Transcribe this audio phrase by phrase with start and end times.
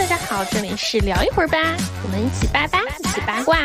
[0.00, 1.58] 大家好，这里是聊一会儿吧，
[2.02, 3.58] 我们一起八八，一起八卦。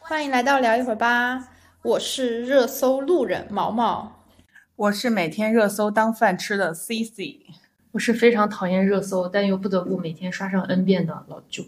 [0.00, 1.48] 欢迎来到聊一会儿吧，
[1.82, 4.24] 我是热搜路人毛毛，
[4.74, 7.42] 我是每天热搜当饭吃的 C C，
[7.92, 11.64] 我是非常讨厌热搜，但又不得不每天刷上 N 遍的老舅。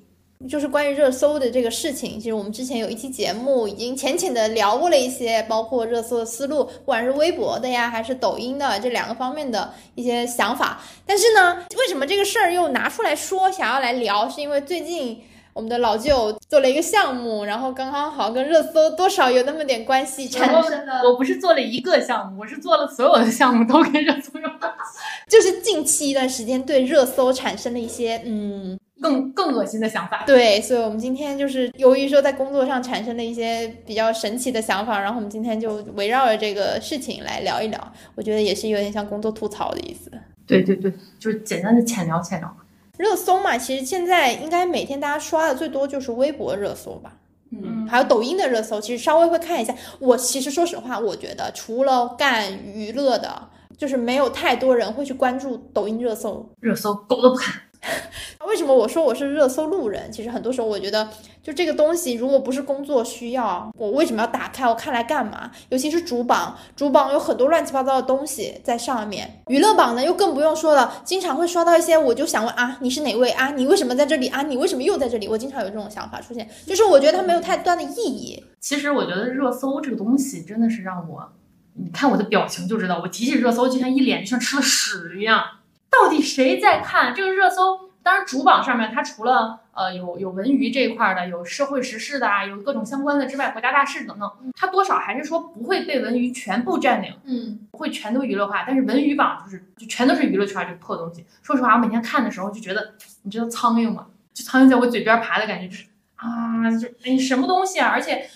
[0.46, 10.80] 就是关于热搜的这个事情，其实我们之前有一期节目已经浅浅的聊过了一些，包括热搜的思路，不管是微博的呀，还是抖音的这两个方面的一些想法。
[11.04, 15.20] 但是呢，为什么这个事儿又拿出来说，想要来聊，是因为最近
[15.58, 21.02] 我们的老舅做了一个项目，然后刚刚好跟热搜多少有那么点关系，产生了。
[21.02, 24.98] 我不是做了一个项目，我是做了所有的项目都跟热搜有关系，
[25.28, 28.78] 就是近期一段时间对热搜产生了一些嗯。
[29.00, 37.92] 更更恶心的想法，对，所以我们今天就是由于说在工作上产生了一些比较神奇的想法，然后我们今天就围绕着这个事情来聊一聊。
[38.16, 40.10] 我觉得也是有点像工作吐槽的意思。
[40.48, 42.56] 对对对，就是简单的浅聊浅聊。
[42.98, 47.14] 热搜嘛，其实现在应该每天大家刷的最多就是微博热搜吧，
[47.52, 49.74] 嗯，还有抖音的热搜，其实稍微会看一下。
[50.00, 56.44] 我其实说实话，我觉得除了干娱乐的，就是没有太多人会去关注抖音热搜。
[56.60, 57.54] 热搜狗都不看。
[58.46, 60.10] 为什么我说我是热搜路人？
[60.10, 61.08] 其实很多时候我觉得，
[61.42, 64.66] 就这个东西，如果不是工作需要，我为什么要打开？
[64.66, 65.50] 我看来干嘛？
[65.68, 69.42] 尤其是主榜，主榜有很多乱七八糟的东西在上面。
[69.48, 73.50] 娱乐榜呢，又更不用说了，经常会刷到一些，我就想问啊，你是哪位啊？
[73.50, 74.42] 你为什么在这里啊？
[74.42, 75.28] 你为什么又在这里？
[75.28, 78.42] 我经常有这种想法出现，就是我觉得它没有太大的意义。
[78.60, 81.32] 其实我觉得热搜这个东西真的是让我，
[81.74, 85.42] 你看我的表情就知道，我提起热搜就像一脸就像吃了屎一样。
[85.90, 87.88] 到底谁在看这个热搜？
[88.00, 98.64] 当然，主榜上面它除了呃有有文娱这一块的，有社会时事的啊，有各种相关的之外，国家大事等等，它多少还是说不会被文娱全部占领，嗯，不会全都娱乐化。
[98.66, 101.26] 但是文娱榜就是就全都是娱乐圈这个破东西。
[101.42, 102.94] 说实话，我每天看的时候就觉得，
[103.24, 104.06] 你知道苍蝇吗？
[104.32, 105.84] 就苍蝇在我嘴边爬的感觉，就是
[106.16, 107.88] 啊，就哎什么东西啊？
[107.88, 108.26] 而且。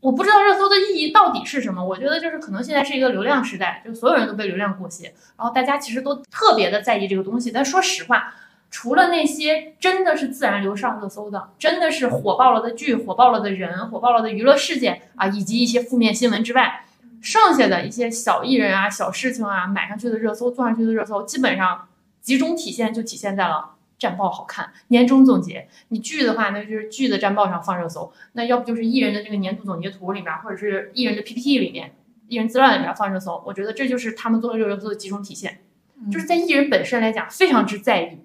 [0.00, 1.84] 我不知道热搜的意义到底是什么。
[1.84, 7.50] 我觉得就是可能现在是一个流量时代，就所有人都被流量裹挟，然后大家其实都特别的在意这个东西。
[7.50, 8.32] 但说实话，
[8.70, 16.84] 除了那些真的是自然流上热搜的，真的是火爆了的剧、火爆了的人、火爆了的娱乐事件啊，以及一些负面新闻之外，
[17.20, 21.88] 剩下的一些小艺人啊、小事情啊，买上去的热搜、做上去的热搜，基本上
[22.20, 23.70] 集中体现就体现在了。
[23.98, 25.68] 战报好看，年终总结。
[25.88, 31.96] 你剧的话，那就是剧的战报上放热搜；那要不就是艺人的这个年度总结图里面，或者是艺人的 PPT 里面、
[32.28, 33.42] 艺人资料里面放热搜。
[33.44, 35.62] 我觉得这就是他们做热热搜的集中体现。
[36.12, 38.18] 就是在艺人本身来讲，非常之在意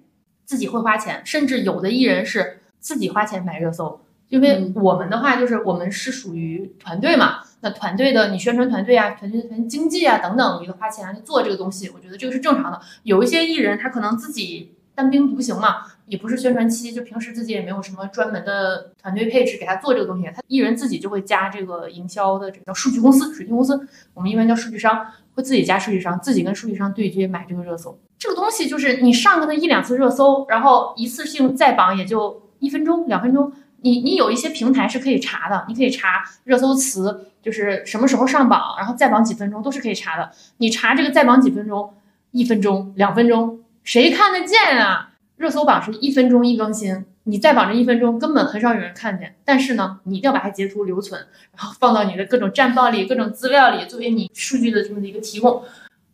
[0.44, 4.00] 自己会花钱，甚至有的艺人是自己花钱买热搜。
[4.28, 12.80] 因为我们的话，就是我们是属于团队嘛，那团队的你宣传团队啊、团队的团经济啊等等，一个花钱去做这个东西，我觉得这个是正常的。
[13.02, 14.73] 有一些艺人他可能自己。
[14.94, 27.98] 单兵独行嘛，也不是宣传期，就平时自己也没有什么专门的团队配置给他做这个东西，他艺人自己就会加这个营销的这个叫数据公司、水晶公司，我们一般叫数据商，会自己加数据商，自己跟数据商对接买这个热搜。
[28.18, 33.52] 这个东西就是你上个那一两次热搜，然后一次性再榜也就一分钟、两分钟。
[33.80, 40.30] 你你有一些平台是可以查的，你可以查热搜词，就是什么时候上榜，然后再榜几分钟都是可以查的。
[40.58, 41.92] 你查这个再榜几分钟，
[42.30, 43.63] 一分钟、两分钟。
[43.84, 45.10] 谁看得见啊？
[45.36, 49.34] 热搜榜是一分钟一更新，你再榜这一分钟，根本很少有人看见。
[49.44, 51.20] 但是呢，你一定要把它截图留存，
[51.56, 55.62] 然后放到你的各种战报里、各种资料里，作为你数据的这么的一个提供。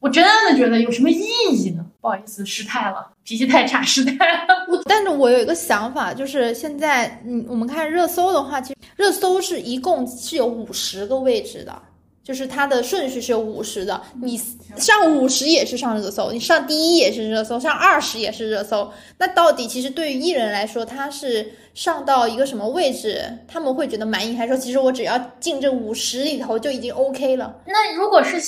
[0.00, 1.20] 我真的觉得有什么意
[1.52, 1.84] 义呢？
[2.00, 4.40] 不好意思，失态了，脾气太差，失态了。
[4.88, 11.82] 但是我有一个想法，就是现在，嗯，我们看热搜的话，其实热搜是一共是有五十个位置的。
[12.30, 14.40] 就是它的顺序是有五十的，你
[14.76, 18.88] 上五十也是上热搜，你上第一也是热搜，上二十也是热搜。
[19.18, 27.52] 那到底其实对于艺人来说，他是上到一个什么位置，他们会觉得满意，还是说其实我只要进这五十里头就已经 OK 了？
[27.66, 28.38] 那如果是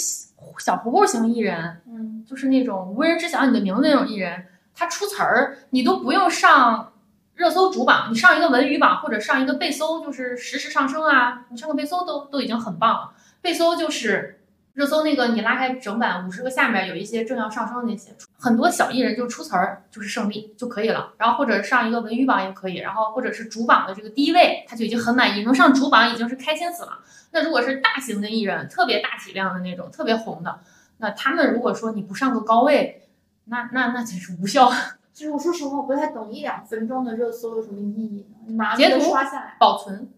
[0.60, 4.44] 小糊糊型艺人，嗯，就是那种无人知晓你的名字那种艺人，
[4.76, 6.92] 他出词儿，你都不用上
[7.34, 13.10] 热搜主榜，你上一个文娱榜或者上一个背搜，就是实时上升啊，你上个背搜都都已经很棒了。
[13.42, 14.38] 被搜就是
[14.74, 21.12] 热搜那个，你拉开整版五十个下面有一些正要上升的那些，很多小艺人就出词儿就是胜利就可以了。
[21.18, 27.00] 然后或者上一个文娱榜也可以，然后或者是主榜的这个第一位，他就已经很满意，能上主榜已经是开心死了。
[27.32, 30.60] 那如果是大型的艺人，特别大体量的那种，特别红的，
[30.98, 33.08] 那他们如果说你不上个高位，
[33.46, 34.72] 那那那真是无效。
[35.12, 38.64] 其实我说实话，我不太懂一两分钟的热搜有什么意义呢？
[38.74, 40.08] 截图刷下来保存，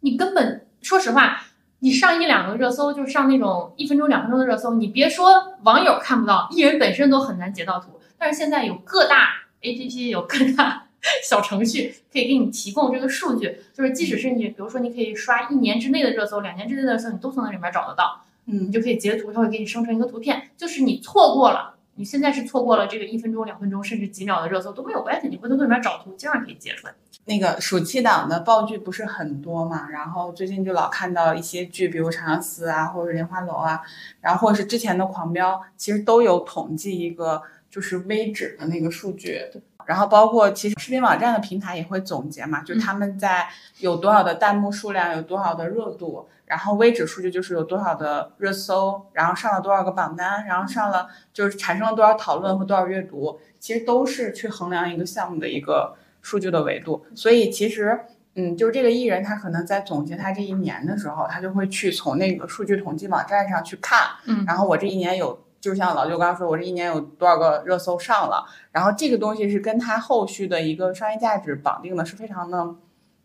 [0.00, 1.40] 你根本说实话。
[1.84, 8.00] 你上一两个热搜，就上那种一分钟、两分钟的热搜，你别说网友看不到，艺人本身都很难截到图。
[8.16, 9.28] 但是现在有各大
[9.60, 10.86] A P P 有各大
[11.22, 18.22] 小程序可以给你提供这个数据，就是即使是你，比如说你可以刷一年之内的热搜，两年之内的热搜，你都从那里面找得到。
[18.46, 26.94] 嗯你就可以截图，它会给你生成一个图片，就是你错过了，你现在是错过了这个一分钟、两分钟甚至几秒的热搜都没有关系，你回头从里面找图，经常可以截出来。
[27.26, 33.80] 那个暑期档的爆剧不是很多嘛，然后最近就老看到一些剧，比如《长相思》啊，或者《莲花楼》啊，
[34.20, 39.40] 然后或者是之前的《狂飙》，其实都有统计一个就是微指的那个数据。
[39.86, 43.46] 然后包括其实视频网站的平台也会总结嘛，就他们在
[43.78, 57.04] 有多少的弹幕数量，有多少的热度，然后微指数据就是有多少的热搜，然后上了多少个榜单，然后上了就是产生了多少讨论和多少阅读，其实都是去衡量一个项目的一个数据的维度。
[57.14, 57.98] 所以其实，
[58.34, 65.42] 嗯，就是这个艺人他可能在总结他这一年的时候，他就会去从那个数据统计网站上去看，嗯然后我这一年有。
[65.64, 72.74] 就像老舅刚刚说，我这一年有多少个热搜上了，然后这个东西是跟他后续的一个商业价值绑定的，是非常的，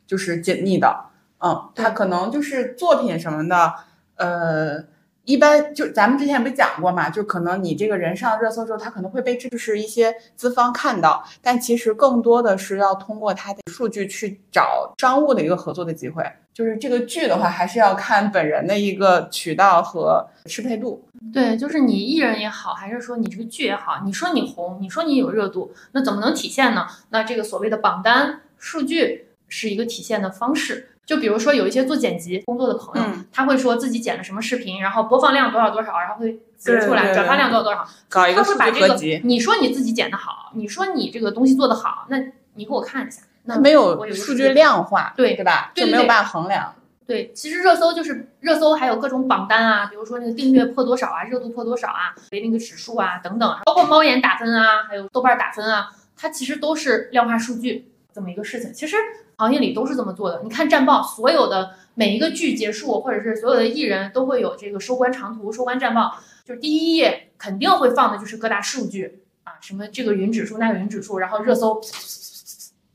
[0.07, 1.08] 就是紧密的。
[1.41, 3.73] 嗯，他可能就是作品什么的，
[4.15, 4.83] 呃，
[5.23, 16.23] 一般就咱们之前不是讲过嘛，就可能你这个人上热搜之后，他可能会被就是一些资方看到，但其实更多的是要通过他的数据去找商务的一个合作的机会。
[16.51, 21.01] 就是这个剧的话，还是要看本人的一个渠道和适配度。
[21.31, 26.85] 对，就是你艺人也好，还是说你这个剧也好，你说你红，你说你有热度，那怎么能体现呢？
[27.11, 30.89] 那这个所谓的榜单数据是一个体现的方式。
[31.09, 42.19] 就比如说有一些做剪辑工作的朋友，嗯他会说自己剪了什么视频，然后播放量多少多少，然后会截出来，对对对转发量多少多少，搞一个数他会把这个据合集，你说你自己剪的好，你说你这个东西做的好，那
[42.53, 43.23] 你给我看一下。
[43.45, 45.71] 那它没有数据量化，对对吧？
[45.73, 46.75] 就没有办法衡量。
[47.07, 58.71] 对，其实热搜就是热搜，还有各种榜单啊，比如说那个订阅破多少啊，热度破多少啊，那个指数啊等等，包括猫眼打分啊，还有豆瓣打分啊，它其实都是量化数据这么一个事情。
[58.71, 58.95] 其实
[59.39, 60.41] 行业里都是这么做的。
[60.43, 71.79] 你看战报，所有的每一个剧结束，或者是所有的艺人都会有这个收官长图、收官战报，就是第一页肯定会放的就是各大数据啊，什么这个云指数、那个云指数，然后热搜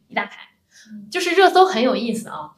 [0.09, 0.51] 一大排，
[1.11, 2.53] 就是热搜很有意思啊。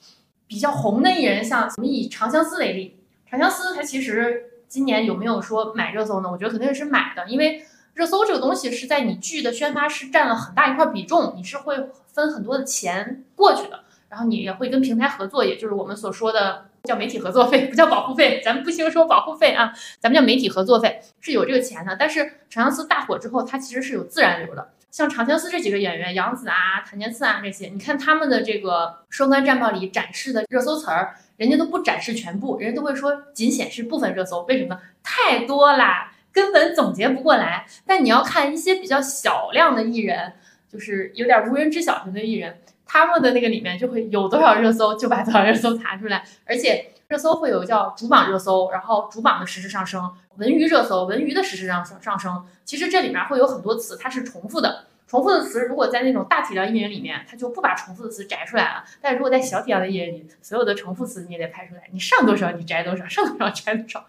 [0.48, 2.96] 比较红的艺人，像我们以《长相思》为例，
[3.30, 6.28] 《长相思》它其实今年有没有说买热搜呢？
[6.28, 7.64] 我觉得肯定是买的，因为
[7.96, 21.96] 热搜这个东西是在你剧的宣发是占了很大一块比重，你是会分很多的钱过去的，然后你也会跟平台合作，也就是我们所说的叫媒体合作费， 不叫保护费，咱们不兴说保护费啊，咱们叫媒体合作费，是有这个钱的。
[21.98, 22.20] 但是
[22.50, 24.68] 《长相思》大火之后，它其实是有自然流的。
[24.90, 34.78] 像《长相思》这几个演员，杨紫啊、檀健次啊这些，你看他们的这个收官战报里展示的热搜词儿，人家都不展示全部，人家都会说仅显示部分热搜，为什么？
[35.02, 37.66] 太多啦，根本总结不过来。
[37.86, 40.34] 但你要看一些比较小量的艺人，
[40.70, 52.44] 就是有点无人知晓型的艺人，他们的那个里面就会有多少热搜就把多少热搜弹出来，而且热搜会有叫主榜热搜，然后主榜的实时上升，文娱热搜，文娱的实时上上升。
[52.66, 54.84] 其实这里面会有很多词，它是重复的。
[55.08, 58.84] 重复的词，如果在那种大体量艺人里面，它就不把重复的词摘出来了。
[59.00, 64.04] 但如果在小体量的艺人里，所有的重复词你也得拍出来，你上多少你摘多少，上多少 摘多少。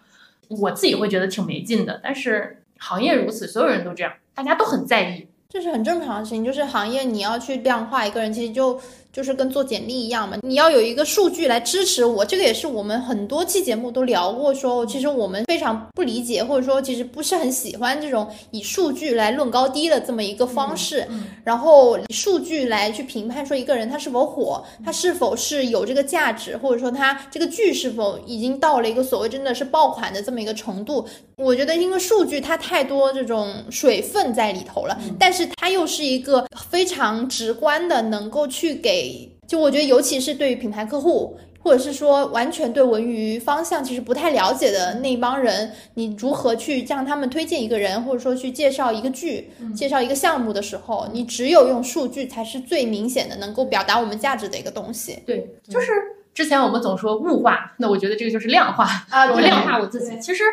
[0.48, 5.26] 我自己会觉得挺没劲的，但是行业如此，所有人都这样，大家都很在意。
[5.48, 8.78] 这是很正常的事情，就是行业你要去量化一个人，其实就
[9.18, 12.24] 就是跟做简历一样嘛，你要有一个数据来支持我。
[12.24, 21.04] 这个也是我们很多期节目都聊过说，其实我们非常不理解，或者说其实不是很喜欢这种以数据来论高低的这么一个方式。
[21.10, 31.04] 嗯然后以数据来去评判说一个人他是否火，他是否是有这个价值，或者说他这个剧是否已经到了一个所谓真的是爆款的这么一个程度。
[31.38, 41.38] 我觉得因为数据它太多这种水分在里头了，但是它又是一个非常直观的，能够去给，就我觉得尤其是对于品牌客户。
[41.60, 55.90] 或者是说完全对文娱方向其实不太了解的那帮人，你如何去向他们推荐一个人，或者说去介绍一个剧、介绍一个项目的时候，你只有用数据才是最明显的能够表达我们价值的一个东西对，就是
[56.32, 58.84] 之前我们总说物化，那我觉得这个就是量化。
[59.10, 60.18] 啊我量化我自己。
[60.20, 60.44] 其实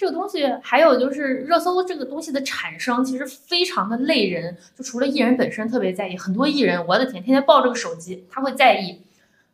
[0.00, 4.56] 这个东西还有就是热搜这个东西的产生，其实非常的累人。
[4.74, 9.02] 就除了艺人本身特别在意，很多艺人，我的天，天天抱着个手机，他会在意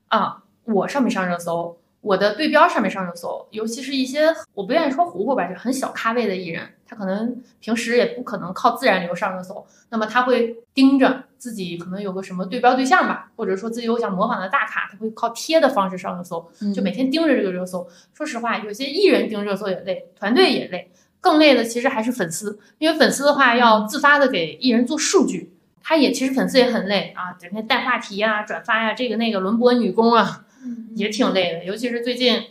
[0.06, 1.76] 啊，我上没上热搜，
[2.06, 3.44] 我的对标上面上热搜。
[3.50, 16.48] 尤其是一些我不愿意说糊糊吧，就很小咖位的艺人，他可能平时也不可能靠自然流上热搜，那么他会盯着自己可能有个什么对标对象吧，或者说自己有想模仿的大咖，他会靠贴的方式上热搜。
[16.72, 17.88] 就每天盯着这个热搜。
[18.14, 30.45] 说实话，有些艺人盯热搜也累，团队也累，更累的其实还是粉丝，因为粉丝的话要自发的给艺人做数据，他也其实粉丝也很累啊，整天带话题啊、转发呀，这个那个轮播女工啊，
[30.94, 31.64] 也挺累的。
[31.64, 32.42] 尤其是最近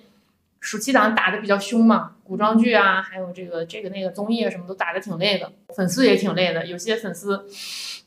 [0.60, 6.66] 暑期档打的比较凶嘛，古装剧啊，还有这个这个那个综艺啊，什么都打的挺累的，粉丝也挺累的。
[6.66, 7.46] 有些粉丝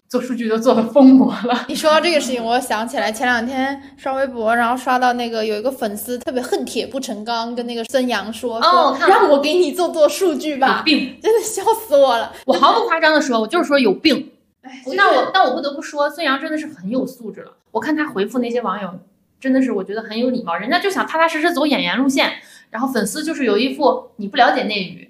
[0.08, 1.66] 做数据都做的疯魔了。
[1.68, 11.18] 你说到这个事情，我想起来前两天刷微博，然后刷到那个有一个粉丝特别恨铁不成钢，跟那个孙杨说哦让我给你做做数据吧有，病！
[11.22, 12.32] 真的笑死我了。
[12.46, 14.32] 我毫不夸张的说，我就是说有病。
[14.62, 17.52] 哎那我那我不得不说，孙杨真的是很有素质了。
[17.70, 18.98] 我看他回复那些网友，
[19.40, 22.32] 真的是我觉得很有礼貌，人家就想踏踏实实走演员路线，
[22.70, 25.08] 然后粉丝就是有一副你不了解内娱。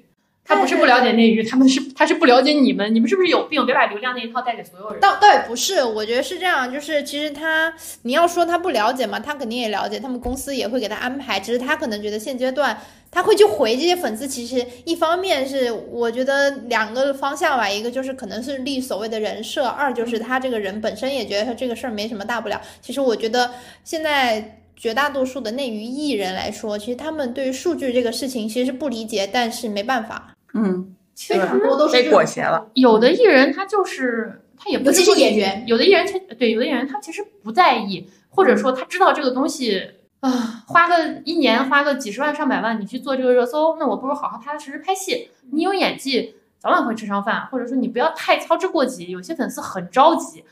[0.49, 3.67] 他不是不了解内娱，他们是他是不了解你们，你们是不是有病？
[3.67, 4.99] 别把流量那一套带给所有人。
[4.99, 22.59] 倒倒也不是，我觉得是这样，就是其实他，你要说他不了解嘛，他肯定也了解，他们公司也会给他安排，只是他可能觉得现阶段他会去回这些粉丝，其实一方面是我觉得两个方向吧，一个就是可能是立所谓的人设，二就是他这个人本身也觉得他这个事儿没什么大不了。
[22.81, 23.53] 其实我觉得
[23.85, 24.55] 现在。
[24.81, 32.69] 绝大多数的内娱艺人来说，其实他们对于数据这个事情其实是不理解，但是没办法，嗯，其实多都被裹挟了。
[32.75, 45.31] 有的艺人他就是他也不尤其说是演员，有的艺人他对有的演员他其实不在意，或者说他知道这个东西啊，花个一年花个几十万上百万你去做这个热搜，那我不如好好踏踏实实拍戏。
[45.53, 49.11] 你有演技，早晚会吃上饭，或者说你不要太操之过急。
[49.11, 50.45] 有些粉丝很着急，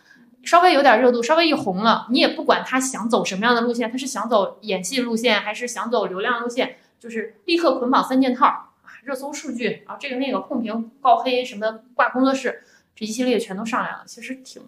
[0.45, 8.71] 稍微有点热度，稍微一红了，你也不管他想走什么样的路线，他是想走演戏路线还是想走流量路线，就是立刻捆绑三件套啊，
[9.07, 12.65] 热搜数据啊，这个那个控评告黑什么的挂工作室。
[12.97, 14.61] 这一系列全都上来了，其实挺，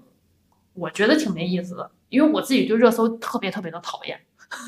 [0.74, 4.20] 我觉得挺没意思的，因为我自己对热搜特别特别的讨厌，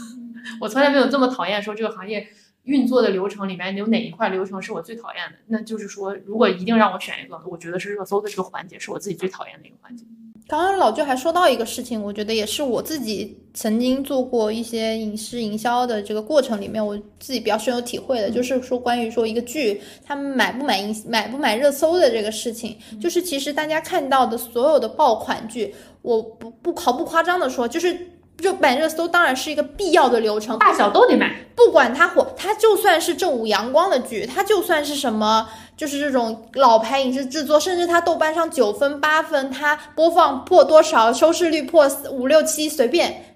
[0.61, 2.27] 我从来没有这么讨厌说这个行业
[2.65, 10.05] 运作的流程里面有哪一块流程是我最讨厌的，那就是说，如果一定让我选一个，我觉得是热搜的这个环节是我自己最讨厌的一个环节。
[10.50, 27.97] 刚刚老舅还说到一个事情，我觉得也是我自己曾经做过一些影视营销的这个过程里面，我自己比较深有体会的，就是说关于说一个剧他们买不买营买不买热搜的这个事情，就是其实大家看到的所有的爆款剧，我不不毫不夸张的说，就是
[28.42, 43.29] 热买热搜当然是一个必要的流程，大小都得买，不管它火，它就算是正午阳光的剧，它就算是什么，就是这种老牌影视制作，甚至它豆瓣上九分八分，它播放破多少，收视率破五六七，随便。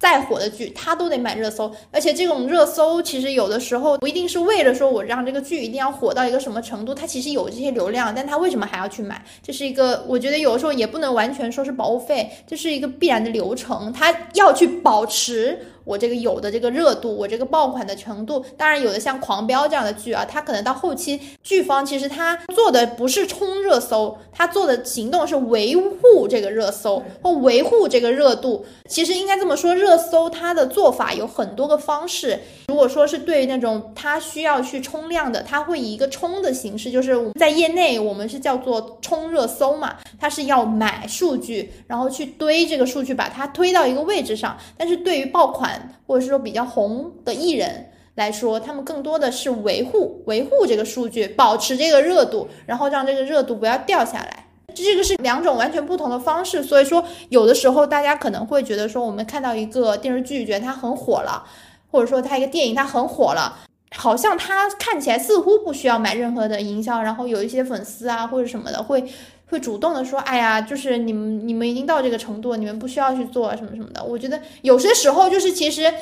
[0.00, 9.22] 再火的剧，它都得买热搜，而且这种热搜其实有的时候不一定是为了说我让这个剧一定要火到一个什么程度，它其实有这些流量，但它为什么还要去买？
[9.42, 18.44] 这是一个我觉得有的时候也不能完全说是保护费，这是一个必然的流程，它要去保持我这个有的这个热度，我这个爆款的程度。
[18.56, 28.64] 当然，有的像《狂飙》这样的剧啊，它可能到后期剧方其实它做的不是冲热搜，它做的行动是维护这个热搜或维护这个热度。
[28.88, 32.40] 其实应该这么说，热搜它的做法有很多个方式。
[32.68, 44.56] 如果说是对于那种它需要去冲量的，它会以一个冲的形式，就是我们在业内我们是叫做冲热搜嘛，它是要买数据，然后去堆这个数据，把它推到一个位置上。
[44.76, 45.69] 但是对于爆款
[46.06, 54.46] 或者是说比较红的艺人来说，他们更多的是维护维护这个数据，保持这个热度，然后让这个热度不要掉下来。
[54.72, 61.44] 这个是两种完全不同的方式，所以说有的时候大家可能会觉得说，我们看到一个电视剧，觉得它很火了，
[61.90, 63.58] 或者说它一个电影它很火了，
[63.96, 69.04] 好像它看起来似乎不需要买任何的营销，然后有一些粉丝啊或者什么的会
[69.50, 74.02] 会主动的说，哎呀，就是你们你们已经到这个程度，你们不需要去做什么什么的。
[74.02, 75.92] 我觉得有些时候就是其实。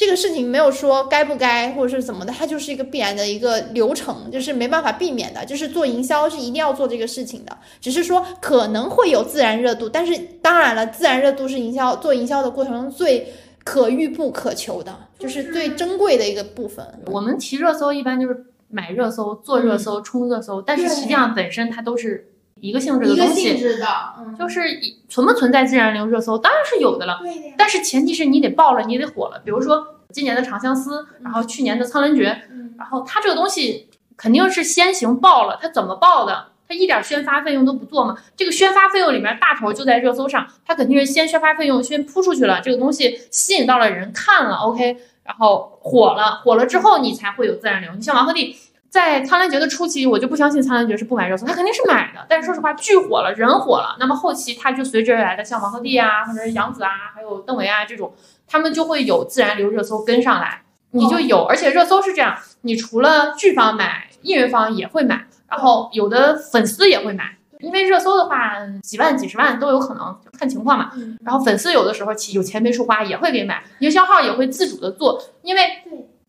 [0.00, 5.44] 这个事情没有说该不该或者是怎么的，它就是一个必然的一个流程，就是没办法避免的。
[5.44, 13.26] 就是做营销是一定要做这个事情的，只是说可能会有自然热度，但是当然了，自然热度是营销做营销的过程中最
[13.64, 16.86] 可遇不可求的，就是最珍贵的一个部分。
[17.06, 23.56] 我们提热搜一般就是买热搜、做热搜、冲热搜，但是实际上本身它都是一个性质的东西。
[23.56, 23.86] 质的，
[24.18, 27.20] 嗯，就是以存不存在自然流热搜，当然是有的了。
[27.56, 29.40] 但是前提是你得爆了，你得火了。
[29.44, 36.46] 比如说今年的《长相思》，然后去年的《苍兰诀》，嗯然后它这个东西肯定是先行爆了，它怎么爆的？
[36.68, 38.16] 它一点宣发费用都不做嘛？
[38.36, 47.90] 这个宣发费用里面大头就在热搜上，它肯定是先宣发费用先铺出去了，这个东西吸引到了人看了，OK，然后火了，火了之后你才会有自然流。
[47.94, 48.54] 你像王鹤棣。
[48.88, 52.24] 在《苍兰诀》的初期，我就不相信《苍兰诀》是不买热搜，他肯定是买的。
[52.28, 58.14] 但是说实话，剧火了，人火了，那么后期他就随之而来的，像王鹤棣啊，或者是杨紫啊，还有邓为啊这种，
[58.46, 61.44] 他们就会有自然流热搜跟上来，你就有。
[61.44, 70.90] 而且热搜是这样，你除了剧方买，艺人方也会买，然后有的粉丝也会买，因为热搜的话，几万、几十万都有可能，看情况嘛。
[71.22, 75.62] 然后粉丝有的时候其有钱没处花，也会给买，营销号也会自主的做，因为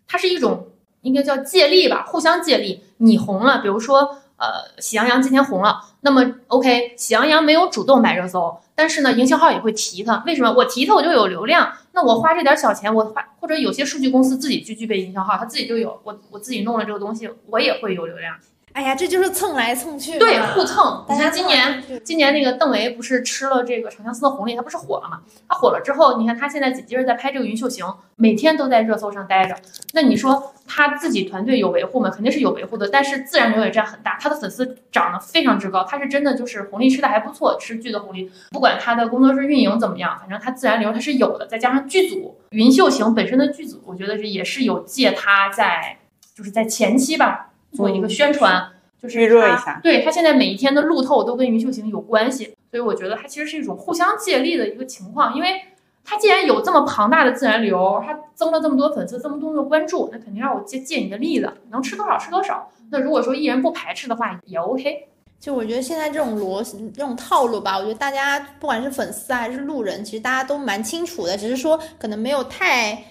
[0.08, 0.68] 它是一种
[1.02, 2.84] 应该叫借力吧，互相借力。
[2.98, 10.24] 你红了，比如说呃，喜羊羊今天红了，那么 OK，喜羊羊没有主动买热搜，但是呢，营销号也会提它。
[10.26, 10.52] 为什么？
[10.54, 18.36] 我提它我就有流量，那我花这点小钱，我花或者有些数据公司自己去具备营销号，他自己就有，我我自己弄了这个东西，我也会有流量。
[18.74, 21.04] 哎呀，这就是蹭来蹭去，对，互蹭。
[21.10, 25.22] 你看今年，今年那个邓为不是吃了这个长相思的红利，他不是火了吗？
[25.48, 27.86] 他火了之后，你看他现在紧接着在拍这个云秀行，
[28.16, 29.56] 每天都在热搜上待着。
[29.94, 32.10] 那你说他自己团队有维护吗？
[32.10, 45.98] 肯定是有维护的，但是自然流也占很大，他的粉丝涨得非常之高，他是真的就是红利吃的还不错，吃剧的红利，不管他的工作室运营怎么样，反正他自然流他是有的，再加上剧组云秀行本身的剧组，我觉得是也是有借他在
[46.36, 48.70] 就是在前期吧做一个宣传。
[49.02, 55.34] 就是预热一下对他现在每一天的路透都跟云秀行有关系，所以我觉得它其实是一种互相借力的一个情况。
[55.34, 55.62] 因为
[56.04, 62.70] 他既然有这么庞大的自然流，他增了这么多粉丝，这么多的关注，那肯定让我借借你的力的，能吃多少吃多少。
[62.92, 65.08] 那如果说艺人不排斥的话，也 OK。
[65.40, 73.02] 就我觉得现在这种逻辑、这种套路吧，我觉得大家不管是粉丝啊还是路人，其实大家都蛮清楚的，只是说可能没有太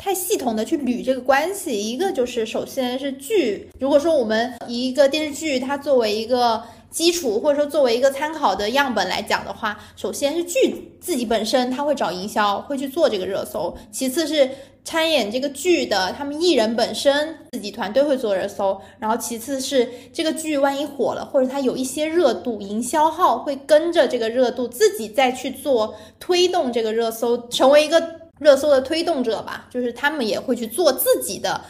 [0.00, 1.90] 太系统的去捋这个关系。
[1.90, 14.48] 一个就是首先是剧，如果说我们以一个电视剧它作为一个基础，或者说作为一个参考的样本来讲的话，首先是剧自己本身它会找营销，会去做这个热搜；其次是
[14.82, 31.60] 参演这个剧的他们艺人本身自己团队会做热搜，然后其次是这个剧万一火了，或者它有一些热度，营销号会跟着这个热度自己再去做推动这个热搜，成为一个热搜的推动者吧，就是他们也会去做自己的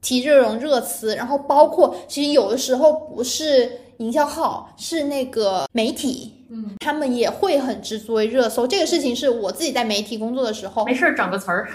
[0.00, 6.34] 提这种热词，然后包括其实有的时候不是营销号，是那个媒体。
[6.50, 11.68] 嗯，他们也会很执着于热搜，这个事情是我自己在媒体工作的时候，没事儿整个词儿，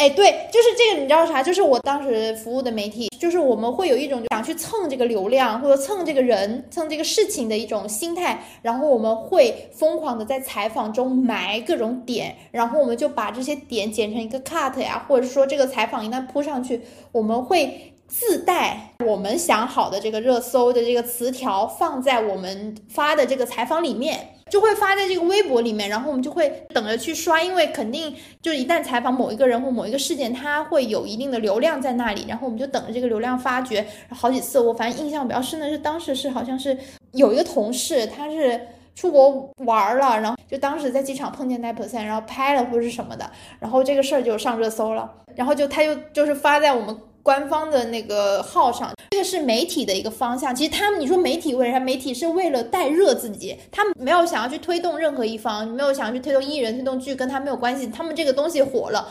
[0.00, 1.42] 哎，对，就是这个，你知道啥？
[1.42, 16.80] 就是我当时服务的媒体，就是我们会有一种想去蹭这个流量或者蹭这个人、蹭这个事情的一种心态，然后我们会疯狂的在采访中埋各种点，然后我们就把这些点剪成一个 cut 呀，或者说这个采访一旦铺上去，
[17.12, 17.92] 我们会。
[18.12, 33.86] 自带我们想好的这个热搜的这个词条放在我们发的这个采访里面，就会发在这个微博里面，然后我们就会等着去刷，因为肯定就一旦采访某一个人或某一个事件，它会有一定的流量在那里，然后我们就等着这个流量发掘。
[34.10, 36.76] 好几次我反正印象比较深的是，当时是好像是
[37.12, 38.60] 有一个同事，他是
[38.94, 46.96] 出国玩了，然后就当时在机场碰见 nine percent，然后拍了或者是什么的，然后这个事儿就上热搜了，然后就他就就是发在我们。
[47.22, 50.54] 官方的那个号上，这个是媒体的一个方向。
[50.54, 51.78] 其实他们，你说媒体为啥？
[51.78, 57.86] 媒体是为了带热自己，他们没有想要去推动任何一方，没有想要去推动艺人、推动剧，跟他没有关系。
[57.88, 59.08] 他们这个东西火了，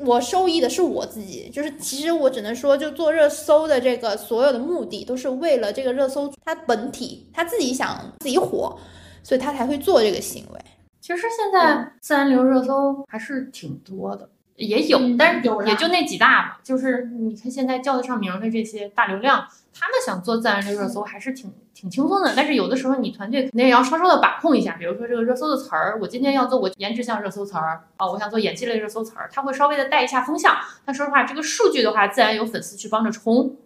[0.00, 1.48] 我受益的是我自己。
[1.52, 8.78] 就是其实我只能说，就做热搜的这个所有的目的，都是为了这个热搜它本体，他自己想自己火，
[9.22, 10.60] 所以他才会做这个行为。
[11.00, 14.28] 其实现在自然流热搜还是挺多的。
[14.62, 16.52] 也有，但是也就那几大嘛。
[16.62, 22.32] 就是你看现在叫得上名的这些大流量，他们想做自然类热搜还是挺挺轻松的。
[22.36, 30.56] 但是有的时候你团队肯定也要稍稍的把控一下，比如说这个热搜的词儿，我今天要做我颜值向热搜词儿啊，我想做演技类热搜词儿，他会稍微的带一下风向。
[30.84, 33.56] 但说实话，这个数据的话，自然有粉丝去帮着冲。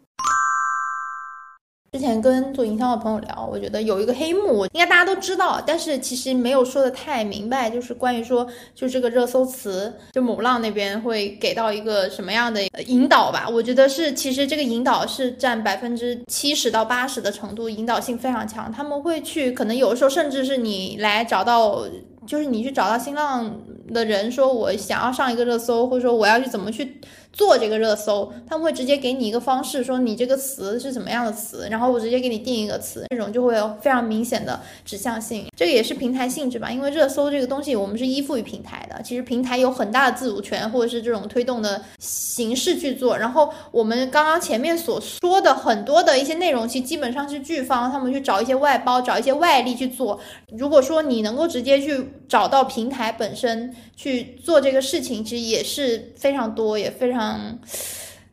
[1.97, 13.49] 之前跟做营销的朋友聊，我觉得有一个黑幕，应该大家都知道，但是其实没有说的太明白，就是关于说，就这个热搜词，就某浪那边会给到一个什么样的引导吧？
[13.51, 18.71] 我觉得是，其实这个引导是占百分之七十到八十的程度，引导性非常强。
[18.71, 21.83] 他们会去，可能有的时候甚至是你来找到，
[22.27, 23.59] 就是你去找到新浪
[23.95, 27.01] 的人，说我想要上一个热搜，或者说我要去怎么去
[27.37, 35.47] 做这个热搜，他们会直接给你一个方式，说你这个词是怎么样的词，然后我直接给你定一个词，这种就会有非常明显的指向性。
[35.55, 43.19] 这个也是平台性质吧，因为热搜这个东西我们是依附于平台的，其实平台有很大的自主权或者是这种推动的形式去做。
[43.19, 50.19] 然后我们刚刚前面所说的很多的一些内容，其实基本上是剧方他们去找一些外包，找一些外力去做。
[50.57, 57.59] 如果说你能够直接去找到平台本身去做这个事情，其实也是非常多，也非常，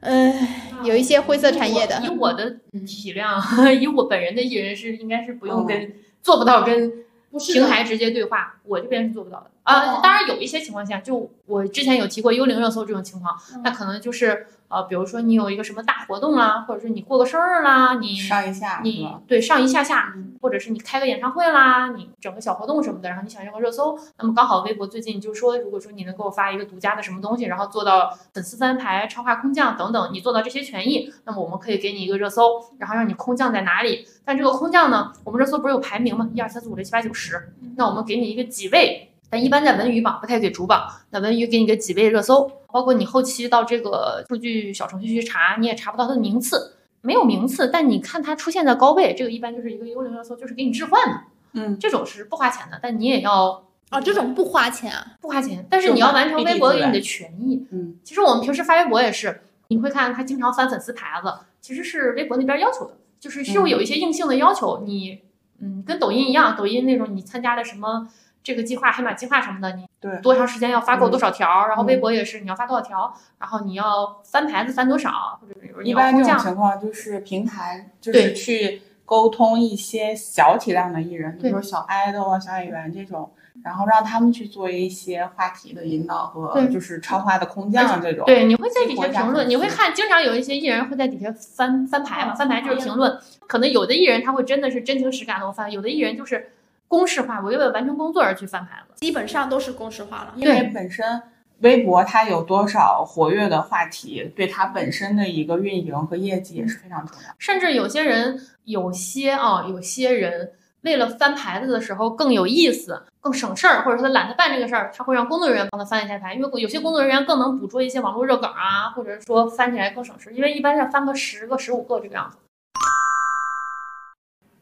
[0.02, 0.47] 嗯、
[0.84, 2.02] 有一些灰色产业的。
[2.04, 3.41] 以我的体量，
[3.82, 6.91] 以我本人的艺人是应该是不用跟、做不到跟
[7.39, 9.95] 平台直接对话，我这边是做不到的啊。
[9.95, 19.07] 哦当然有一些情况下，就我之前有提过幽灵热搜这种情况，那可能就是呃，比如说你有一个什么大活动啦，或者是你过个生日啦，你上一下是你？
[19.27, 34.07] 对上一下下嗯，或者是你开个演唱会啦，你整个小活动什么的，然后你想要个热搜，那么刚好微博最近就说，如果说你能给我发一个独家的什么东西，然后做到粉丝翻牌、超话空降等等，你做到这些权益，那么我们可以给你一个热搜，然后让你空降在哪里。
[34.25, 36.27] 但这个空降呢，我们热搜不是有排名吗？
[36.33, 39.09] 一二三四五六七八九十，那我们给你一个几位。
[39.29, 51.21] 但一般在文娱榜不太给主榜，那文娱给你个几位热搜，包括你后期到这个数据小程序去查，你也查不到它的名次，没有名次，但你看它出现在高位，这个一般就是一个幽灵热搜，就是给你置换的，
[51.53, 55.05] 嗯，这种是不花钱的，但你也要哦，这种不花钱啊。
[55.21, 57.63] 不花钱，但是你要完成微博给你的权益。
[57.69, 61.31] 嗯，其实我们平时发微博也是，你会看他经常翻粉丝牌子，
[61.62, 65.21] 其实是微博那边要求的，就是是有一些硬性的要求，你
[65.62, 68.09] 嗯跟抖音一样，抖音那种你参加了什么。
[68.43, 71.65] 这个计划、黑马计划什么的，你对多长时间要发够多少条？
[71.67, 73.13] 然后嗯微博也是，你要发多少条？
[73.39, 75.39] 然后你要翻牌子翻多少？
[75.84, 76.38] 一般这种。
[76.38, 83.32] 情况就是平台就是去沟通一些小体量的艺人，比如说小爱豆啊、小演员这种，
[83.63, 88.25] 然后让他们去做一些话题的引导和就是超话的空降这种。
[88.25, 93.17] 对，你会在底下评论，你会看，经常有一些艺人会在底下翻翻牌嘛，嗯翻牌就是评论。
[93.47, 96.51] 可能有的艺人他会真的是真情实感的翻，有的艺人就是
[96.93, 98.93] 公式化，我为了完成工作而去翻牌子。
[98.97, 100.34] 基本上都是公式化了。
[100.36, 101.19] 因为本身
[101.62, 107.34] 微博它有多少活跃的话题，对它本身的一个运营和业绩也是非常重要。
[107.39, 110.51] 甚至有些人，有些啊，有些人
[110.82, 122.38] 为了翻牌子的时候更有意思、更省事儿，或者说他懒得办这个事儿，他会让工作人员帮他翻一下牌，因为有些工作人员更能捕捉一些网络热梗啊，或者说翻起来更省事，因为一般是翻个十个、十五个这个样子。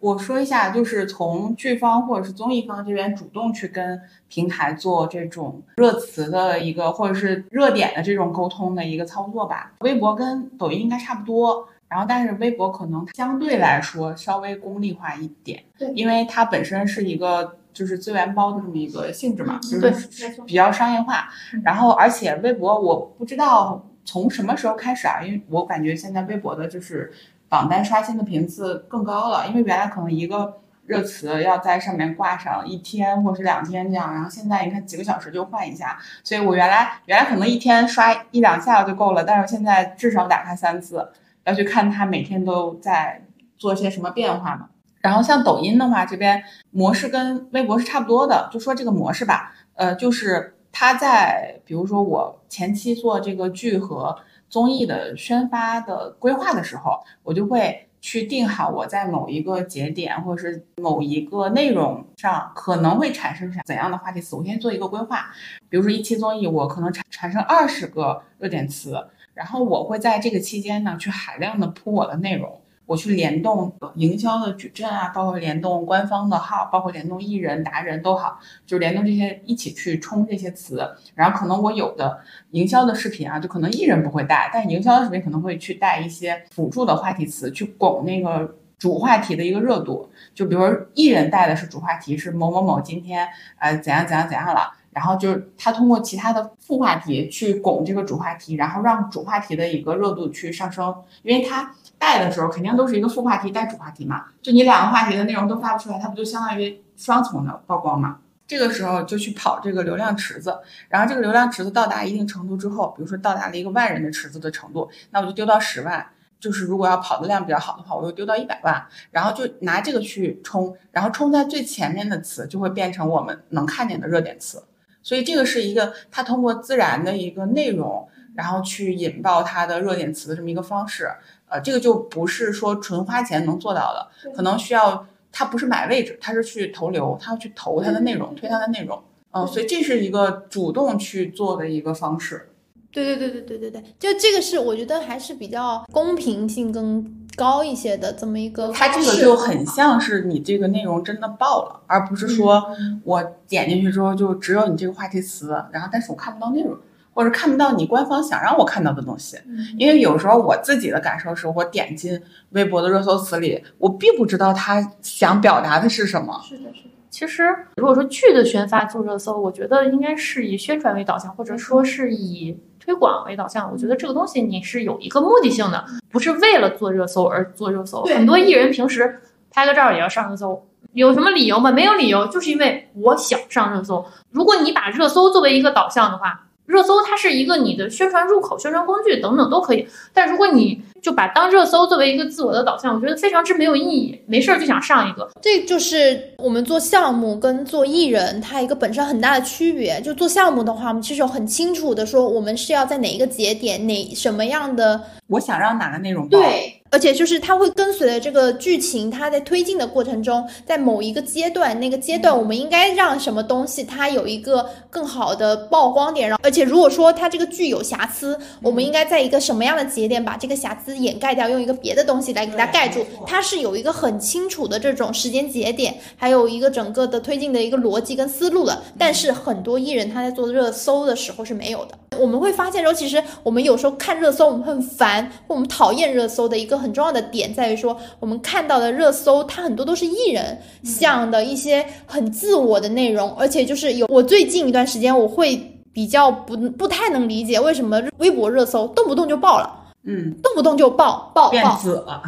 [0.02, 9.74] 我说一下，就是从剧方或者是综艺方这边主动去跟平台做这种热词的一个或者是热点的这种沟通的一个操作吧。
[9.82, 21.30] 微博跟抖音应该差不多，然后但是微博可能相对来说稍微功利化一点，对因为它本身是一个就是资源包的这么一个性质嘛，就对是比较商业化。
[21.64, 27.14] 然后而且微博我不知道从什么时候开始啊，因为我感觉现在微博的就是。
[27.52, 41.06] 榜单刷新的频次更高了，因为原来可能一个热词要在上面挂上一天或是两天这样，然后现在你看几个小时就换一下，所以我原来原来可能一天刷一两下就够了，但是现在至少打开三次，
[41.44, 43.22] 要去看它每天都在
[43.58, 44.70] 做些什么变化嘛。
[45.02, 54.18] 然后像抖音的话，这边模式跟微博是差不多的，就说这个模式吧，呃，就是它在比如说我前期做这个剧和。
[54.52, 65.32] 综艺的宣发的规划的时候，我就会去定好我在某一个节点或者是某一个内容上可能会产生怎样的话题词，我先做一个规划。
[65.70, 72.61] 比如说一期综艺，我可能产产生二十个热点词，然后我会在这个期间呢去海量的铺我的内容。
[72.92, 80.86] 我去联动营销的矩阵啊，包括联动官方的号，包括联动艺人、达人都好，就联动这些一起去冲这些词。
[81.16, 90.10] 然后可能我有的营销的视频啊，就可能艺人不会带，但营销的视频可能会去带一些辅助的话题词，去拱那个主话题的一个热度。
[90.36, 90.62] 就比如
[90.94, 93.26] 艺人带的是主话题，是某某某今天
[93.58, 94.70] 呃怎样怎样怎样了。
[94.92, 108.20] 然后就是他通过其他的副话题去拱这个主话题，然后让主话题的一个热度去上升，因为他带的时候肯定都是一个副话题带主话题嘛，就你两个话题的内容都发不出来，它不就相当于双重的曝光嘛？
[108.48, 110.58] 这个时候就去跑这个流量池子，
[110.90, 116.06] 然后这个流量池子到达一定程度之后，比如说到达了一个万人的池子的程度，那我就丢到十万。
[116.38, 124.64] 就是如果要跑的量比较好的话，我就丢到一百万，然后就拿这个去冲，然后冲在最前面的词就会变成我们能看见的热点词。
[125.04, 131.10] 所以这个是一个它通过自然的一个内容，然后去引爆它的热点词的这么一个方式。
[131.48, 139.02] 呃，这个就不是说纯花钱能做到的，可能需要他不是买位置，他是去投流，他要去投它的内容，推它的内容。
[139.32, 142.48] 嗯，所以这是一个主动去做的一个方式。
[142.92, 148.72] 对对对对对对对，就这个是我觉得还是比较公平性更高一些的这么一个。
[148.72, 152.64] 它这个就很像是你这个内容真的爆了，而不是说
[153.04, 156.78] 我点进去之后就只有你这个话题词，然后但是我看不到内容，
[157.14, 159.38] 或者看不到你官方想让我看到的东西。
[159.78, 166.42] 因为有时候我自己的感受是我点进微博的热搜词里，我并不知道他想表达的是什么。
[166.44, 166.90] 是的，是的。
[167.12, 173.70] 其实，如果说剧的宣发做热搜，我觉得应该是以宣传为导向，或者说是以推广为导向。
[173.70, 178.04] 我觉得这个东西你是有一个目的性的，不是为了做热搜而做热搜。
[178.06, 179.22] 很多艺人平时
[179.52, 181.70] 拍个照也要上热搜，有什么理由吗？
[181.70, 184.06] 没有理由，就是因为我想上热搜。
[184.30, 189.86] 如果你把热搜作为一个导向的话，热搜它是一个你的宣传入口、宣传工具等等都可以。
[190.14, 194.18] 但如果你就把当热搜作为一个自我的导向，我觉得非常之没有意义。
[194.26, 200.00] 没事儿就想上一个，这就是我们做项目跟做艺人它一个本身很大的区别。
[200.02, 228.82] 就做项目的话，我们其实有很清楚的说，我们是要在哪一个节点、哪什么样的我想让哪个内容爆，对，而且就是它会跟随着这个剧情，它在推进的过程中，在某一个阶段，那个阶段我们应该让什么东西它有一个更好的曝光点，然后而且如果说它这个剧有瑕疵，我们应该在一个什么样的节点把这个瑕疵掩盖掉，用一个别的东西来给它盖住，它是有一个很清楚的这种时间节点，还有一个整个的推进的一个逻辑跟思路的。
[228.98, 231.98] 但是很多艺人他在做热搜的时候是没有的。
[232.20, 245.56] 我们会发现说，其实我们有时候看热搜，我们很烦，或我们讨厌热搜的一个很重要的点在于说，我们看到的热搜，它很多都是艺人像的一些很自我的内容，而且就是有我最近一段时间，我会
[245.94, 251.78] 比较不不太能理解为什么微博热搜动不动就爆了，嗯，动不动就爆爆变爆。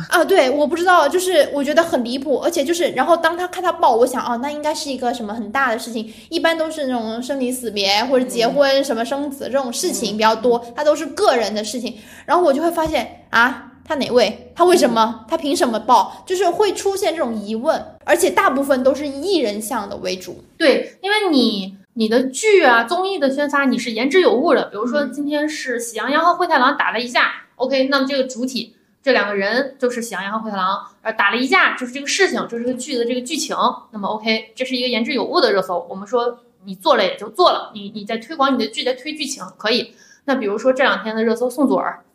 [0.10, 14.52] 啊，对，我不知道，就是我觉得很离谱，而且就是，然后当他看他爆，我想啊，那应该是一个什么很大的事情，一般都是那种生离死别或者结婚、什么生子这种事情比较多，它都是个人的事情，然后我就会发现啊，他哪位？
[14.56, 15.26] 他为什么？
[15.28, 16.24] 他凭什么爆？
[16.26, 20.44] 就是会出现这种疑问，而且大部分都是艺人向的为主。
[20.58, 24.66] 对，因为你你的剧啊、综艺的宣发你是言之有物的。
[24.70, 33.56] 比如说今天是喜羊羊和灰太狼打了一架，OK，那么这个主体这两个人就是喜羊羊和灰太狼，呃，打了一架就是这个事情，就是这个剧的这个剧情。
[33.92, 35.86] 那么 OK，这是一个言之有物的热搜。
[35.90, 39.94] 我们说你做了也就做了，你你在推广你的剧，在推剧情可以。
[40.26, 42.06] 那比如说这两天的热搜宋祖儿，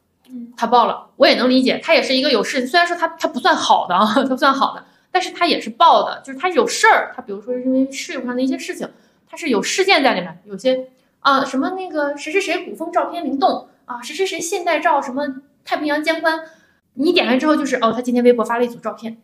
[0.57, 8.88] 他爆了，我也能理解，他也是一个有事，虽然说他他不算好的啊， 他不算好的，但是他也是爆的，就是他有事儿，他比如说是因为事业上的一些事情。
[9.31, 10.88] 他是有事件在里面，有些
[11.21, 16.41] 啊什么那个谁谁谁古风照片灵动啊，谁谁谁现代照什么太平洋监官，
[16.95, 19.21] 你点开之后就是哦，他今天微博发了一组照片，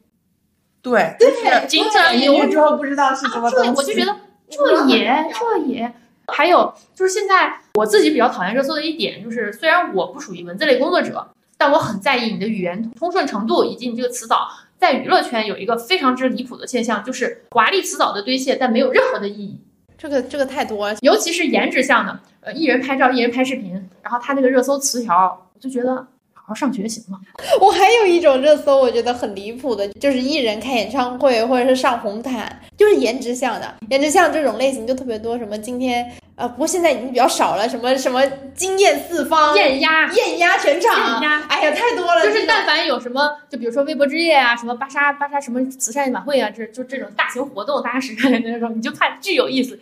[0.82, 4.14] 对，就是紧点张进去之后不知道是什么啊这东西，我就觉得
[4.50, 5.94] 这也这也，
[6.28, 11.26] 还有就是现在我自己比较讨厌热搜的一点就是，虽然我不属于文字类工作者，
[11.58, 14.48] 但我很在意你的语言通顺程度以及你这个词藻。
[14.78, 19.58] 在娱乐圈有一个非常之离谱的现象，就是华丽词藻的堆砌，但没有任何的意义。
[19.98, 25.96] 这个这个太多了，尤其是颜值向的，呃，艺人拍照，艺人拍视频，然后他那个热搜词条，我就觉得
[26.34, 27.18] 好好上学行吗？
[27.60, 35.38] 我还有一种热搜，我觉得很离谱的，就是艺人开演唱会或者是上红毯，就是颜值向的，颜值向这种类型就特别多。
[35.38, 38.20] 什么今天呃，不过现在已经比较少了，什么什么
[38.54, 42.24] 惊艳四方、艳压，艳压全场，艳压哎呀，太多了。
[42.24, 49.78] 就是但凡有什么，就比如说微博之夜啊，什么芭莎芭莎什么慈善晚会啊，这就这种大型活动，大家实看的那种，你就看巨有意思。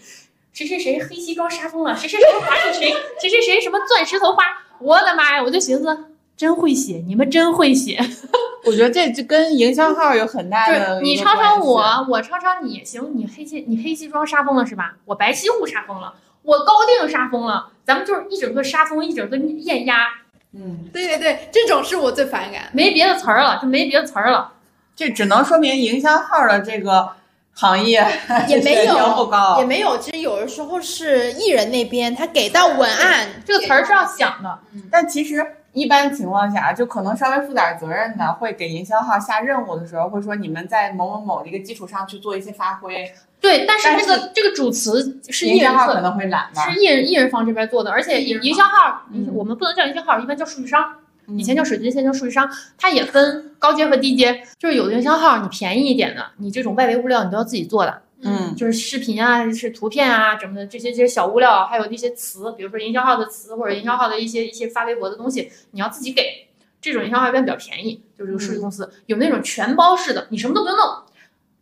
[0.52, 4.44] 谁谁谁黑西装杀疯了，谁谁谁滑进群，谁谁谁什么钻石头花，
[4.80, 5.42] 我的妈呀！
[5.42, 6.04] 我就寻思，
[6.36, 7.98] 真会写，你们真会写。
[8.66, 14.96] 我觉得这就跟营销号有很大的你抄抄我，我抄抄你，行，你黑西你黑西装杀疯了是吧？
[15.06, 20.08] 我白西裤杀疯了，我高定杀疯了，咱们就是一整个杀疯，一整个艳压，
[20.52, 22.62] 嗯，对对对，这种是我最反感。
[22.72, 24.52] 没别的词儿了，就没别的词儿了。
[24.94, 27.10] 这只能说明营销号的这个
[27.54, 28.04] 行业
[28.48, 34.58] 也没水平有 不高，也没有，其实有的时候是艺人那边他给到文案，这个词儿是要想的，
[34.90, 43.10] 但其实一般情况下，就可能稍微负点责任的，会给营销号下任务的时候，会说你们在某某某的一个基础上去做一些发挥。
[43.42, 46.70] 对，但是但这个这个主词是艺营销人号可能会懒吧。
[46.70, 50.94] 是艺人艺人方这边做的，而且营销号，嗯我们不能叫营销号，一般叫数据商。
[51.26, 54.42] 嗯以前叫水军，现在叫数据商，它也分高阶和低阶。
[54.58, 66.48] 就是有的营销号你便宜一点的，你这种外围物料你都要自己做的，嗯就是视频啊、是图片啊什么的这些这些小物料，还有那些词，比如说营销号的词或者营销号的一些一些发微博的东西，你要自己给。
[66.80, 70.84] 这种营销号一般比较便宜，就是这个数据公司、有那种全包式的，你什么都不用弄，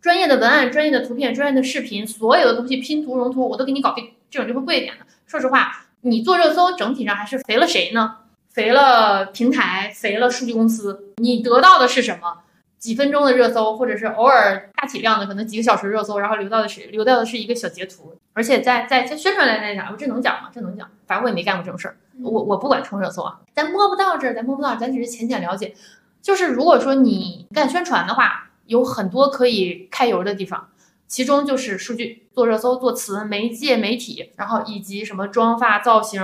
[0.01, 5.05] 专业的文案、专业的图片、专业的视频，所有的东西拼图融图我都给你搞定，这种就会贵一点的。
[5.27, 8.17] 说实话，你做热搜整体上还是肥了谁呢？
[8.51, 11.13] 肥了平台，肥了数据公司。
[11.17, 12.39] 你得到的是什么？
[12.79, 18.15] 几分钟的热搜，或者是偶尔大体量的，可能几个小时热搜，然后留到的是留到的是一个小截图。
[18.33, 20.49] 而且在在在宣传来来讲，这能讲吗？
[20.51, 21.97] 这能讲，反正我也没干过这种事儿。
[22.23, 25.75] 我我不管冲热搜啊，咱摸不到这儿，咱摸不到，咱只是浅浅了解。
[26.23, 30.69] 就是如果说你干宣传的话，有很多可以开油的地方，
[31.09, 36.23] 其中就是数据做热搜、做词、媒介、媒体，然后以及什么妆发造型，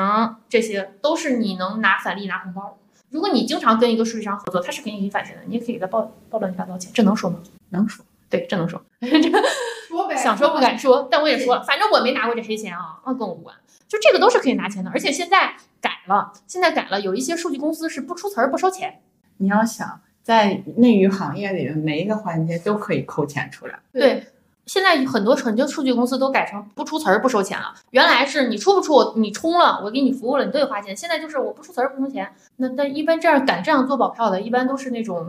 [0.48, 2.76] 这些都是你能拿返利、拿红包的。
[3.10, 7.40] 如果你经常跟一个数据商合作，他是可以给你返钱的，你也可以给他报报乱七八糟钱，这能说吗？
[7.70, 8.04] 能说。
[8.30, 8.80] 对，这能说。
[9.88, 13.56] 说说呗想说不敢说，但我也说了，反正我没拿过这黑钱啊，那，跟我无关。
[13.88, 19.00] 就这个都是可以拿钱的，而且现在改了，现在改了，有一些数据公司是不出词儿不收钱。
[19.38, 23.78] 你要想在内娱行业里面，每一个环节都可以扣钱出来。
[23.92, 24.26] 对，
[24.66, 27.72] 现在很多很多数据公司都改成不出词儿不收钱了。
[27.90, 30.96] 原来是你出不出，你充了，我给你服务了，你都得花钱。
[30.96, 32.28] 现在就是我不出词儿不收钱。
[32.56, 35.24] 那但一般这样敢这样做保票的，一般都是那种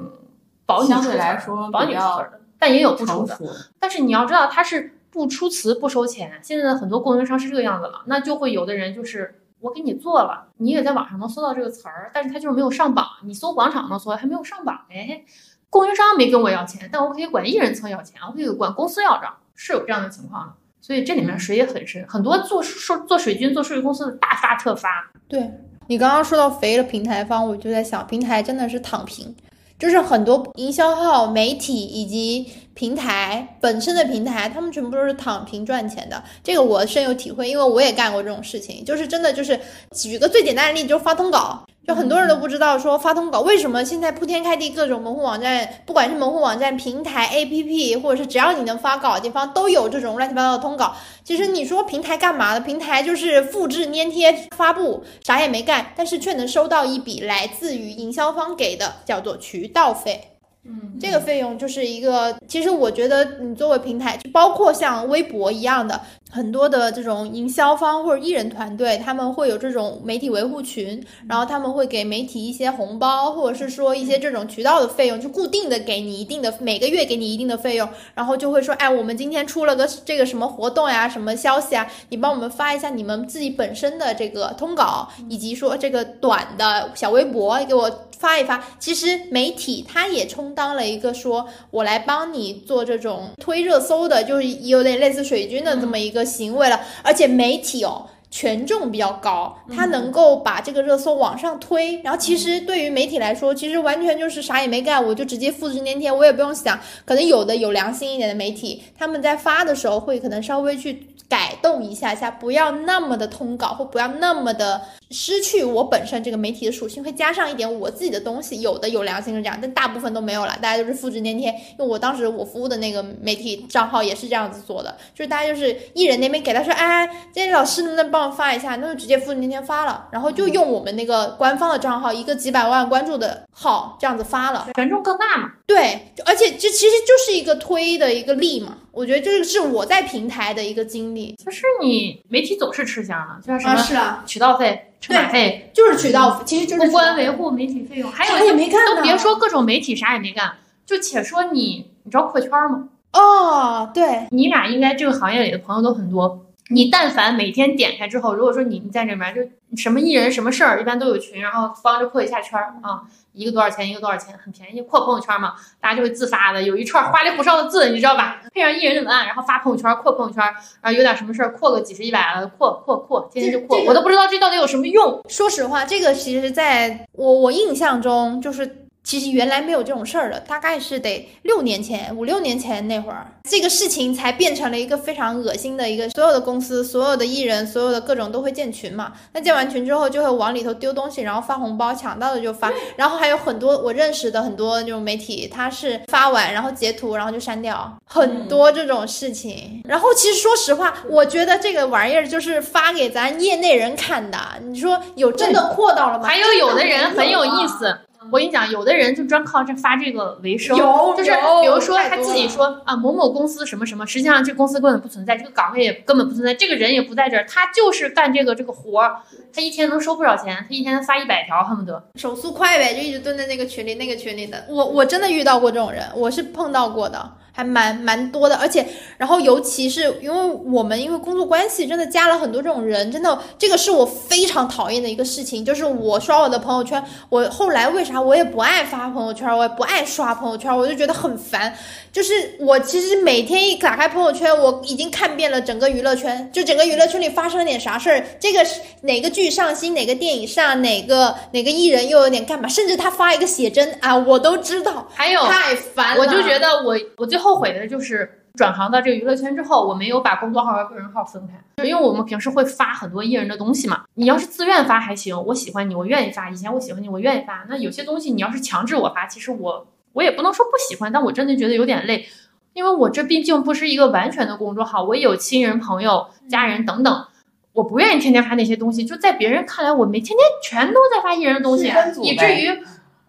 [0.65, 3.37] 保你相对出词儿来说保你出词儿的，但也有不出的。
[3.79, 6.39] 但是你要知道，它是不出词不收钱。
[6.41, 13.05] 现在的很多供应商是这个样子了，那就会有的人就是我给你做了，你也在网上能搜到这个词儿，但是它就是没有上榜。
[13.23, 14.79] 你搜广场能搜，还没有上榜。
[14.89, 15.23] 哎，
[15.69, 20.53] 供应商没跟我要钱，但我可以管艺人层要钱，我可以管公司要账，是有这样的情况的。
[20.79, 25.11] 所以这里面水也很深，很多做数做水军、做数据公司的大发特发。
[25.27, 25.51] 对
[25.87, 29.35] 你刚刚说到肥了平台方，我就在想，平台真的是躺平，
[29.79, 36.23] 就是很多营销号、媒体以及平台本身的平台，他们全部都是躺平赚钱的。
[36.43, 39.59] 这个我深有体会，因为我也干过这种事情，就是真的就是
[39.95, 41.63] 举个最简单的例子，就是发通稿。
[41.87, 50.93] 就很多人都不知道说发通稿为什么现在铺天盖地各种门户网站，不管是门户网站、平台、APP，或者是只要你能发稿的地方，都有这种乱七八糟的通稿。
[51.23, 52.59] 其实你说平台干嘛的？
[52.59, 60.31] 平台就是复制粘贴发布，啥也没干，但是却能收到一笔来自于营销方给的叫做渠道费。
[60.69, 88.63] 嗯，这个费用就是一个，其实我觉得你作为平台，就包括像微博一样的很多的这种营销方或者艺人团队，他们会有这种媒体维护群，然后他们会给媒体一些红包，或者是说一些这种渠道的费用，就固定的给你一定的每个月给你一定的费用，然后就会说，哎，我们今天出了个这个什么活动呀，什么消息啊，你帮我们发一下你们自己本身的这个通稿，以及说这个短的小微博给我发一发。
[88.79, 96.79] 其实媒体它也充当了一个说我来帮你做这种推热搜的，就是有点类似水军的这么一个行为了。
[97.03, 98.07] 而且媒体哦。
[98.29, 101.99] 权重比较高，它能够把这个热搜往上推。
[102.01, 106.77] 然后其实对于媒体来说，其实完全就是啥也没干，我就直接复制粘贴，我也不用想。
[107.05, 118.61] 可能有的有良心一点的媒体，他们在发的时候会可能稍微去改动一下下，不要那么的通稿，或不要那么的失去我本身这个媒体的属性，会加上一点我自己的东西。
[118.61, 121.49] 有的有良心是这样，但大部分都没有了，大家都是复制粘贴。
[121.49, 128.75] 因为我当时我服务的那个媒体账号也是这样子做的，就是大家就是艺人那边给他说，哎，这老师能不能帮我发一下？
[128.77, 134.67] 那就直接复制粘贴发了，然后就用我们那个官方的账号，一个几百万关注的号这样子发了。
[134.75, 135.51] 权重更大嘛。
[135.65, 138.77] 对，而且这其实就是一个推的一个力嘛。
[138.97, 150.51] 我觉得这个是我在平台的一个经历，就是你媒体总是吃香的，就像什么是啊，渠道费、车马费、就是渠道，其实就是公关维护、媒体费用，还有啥也没干呢都别说各种媒体啥也没干，
[150.83, 152.89] 就且说你，你知道扩圈吗？
[153.13, 156.46] 哦，对，你俩应该这个行业里的朋友都很多。
[156.69, 159.41] 你但凡每天点开之后，如果说你你在这边就
[159.77, 163.03] 什么艺人什么事儿，一般都有群，然后帮着扩一下圈儿啊，
[163.33, 164.81] 一个多少钱，一个多少钱，很便宜。
[164.81, 168.41] 扩朋友圈嘛，大家就会自发的有一串花里胡哨的字，你知道吧？
[168.53, 170.43] 配上艺人的文案，然后发朋友圈，扩朋友圈，
[170.81, 175.21] 然后有点什么事儿，扩个几十一百的，扩扩扩，天天就扩，这个我都不知道这到底有什么用。
[175.29, 189.13] 说实话，这个其实在我我印象中，就是其实原来没有这种事儿的，大概是得六年前、五六年前那会儿，这个事情才变成了一个非常恶心的一个，所有的公司、所有的艺人、所有的各种都会建群嘛。
[189.31, 192.69] 那建完群之后，就会往里头丢东西，然后发红包，抢到的就发。
[192.97, 199.81] 然后还有很多我认识的很多那种媒体，他是发完然后截图，然后就删掉，很多这种事情。
[199.85, 204.37] 然后其实说实话，我觉得这个玩意儿就是发给咱业内人看的。
[204.67, 206.27] 你说有真的扩到了吗？
[206.27, 207.97] 还有有的人很有意思，
[208.31, 219.15] 我跟你讲，有的人就专靠这发这个为生，有就是比如说他自己说啊某某公司什么什么，实际上这公司根本不存在，这个岗位也根本不存在，这个人也不在这儿，他就是干这个这个活儿，
[219.53, 222.03] 他一天能收不少钱，他一天能发一百条恨不得。
[222.15, 224.65] 手速快呗，就一直蹲在那个群里、那个群里的。
[224.69, 228.55] 我我真的遇到过这种人，我是碰到过的，还蛮蛮多的。
[228.55, 228.85] 而且，
[229.17, 235.65] 然后尤其是因为我们因为工作关系，真的加了很多这种人，真的这个是我非常讨厌的一个事情。
[235.65, 241.75] 就是我刷我的朋友圈，我后来为啥我也不爱发朋友圈，我也不爱刷朋友圈，我就觉得很烦。
[242.13, 256.21] 就是我其实每天一打开朋友圈，我已经看遍了整个娱乐圈，就整个娱乐圈里发生了点啥事儿，这个是哪个剧上新，哪个电影上，哪个哪个艺人又有点干嘛，甚至他发一个写真啊，我都知道，还有太烦了。
[256.21, 264.03] 我就觉得我我最后悔的就是转行到这个娱乐圈之后，我没有把工作号和个人号分开，就因为我们平时会发很多艺人的东西嘛。
[264.15, 266.49] 你要是自愿发还行，我喜欢你，我愿意发。
[266.49, 267.65] 以前我喜欢你，我愿意发。
[267.69, 272.27] 那有些东西你要是强制我发，其实我我也不能说不喜欢，但我真的觉得有点累。
[272.73, 277.25] 因为我这毕竟不是一个完全的公众号，我也有亲人、朋友、家人等等，
[277.73, 279.03] 我不愿意天天发那些东西。
[279.03, 281.91] 就在别人看来，我没天天全都在发艺人的东西
[282.21, 282.79] 以至于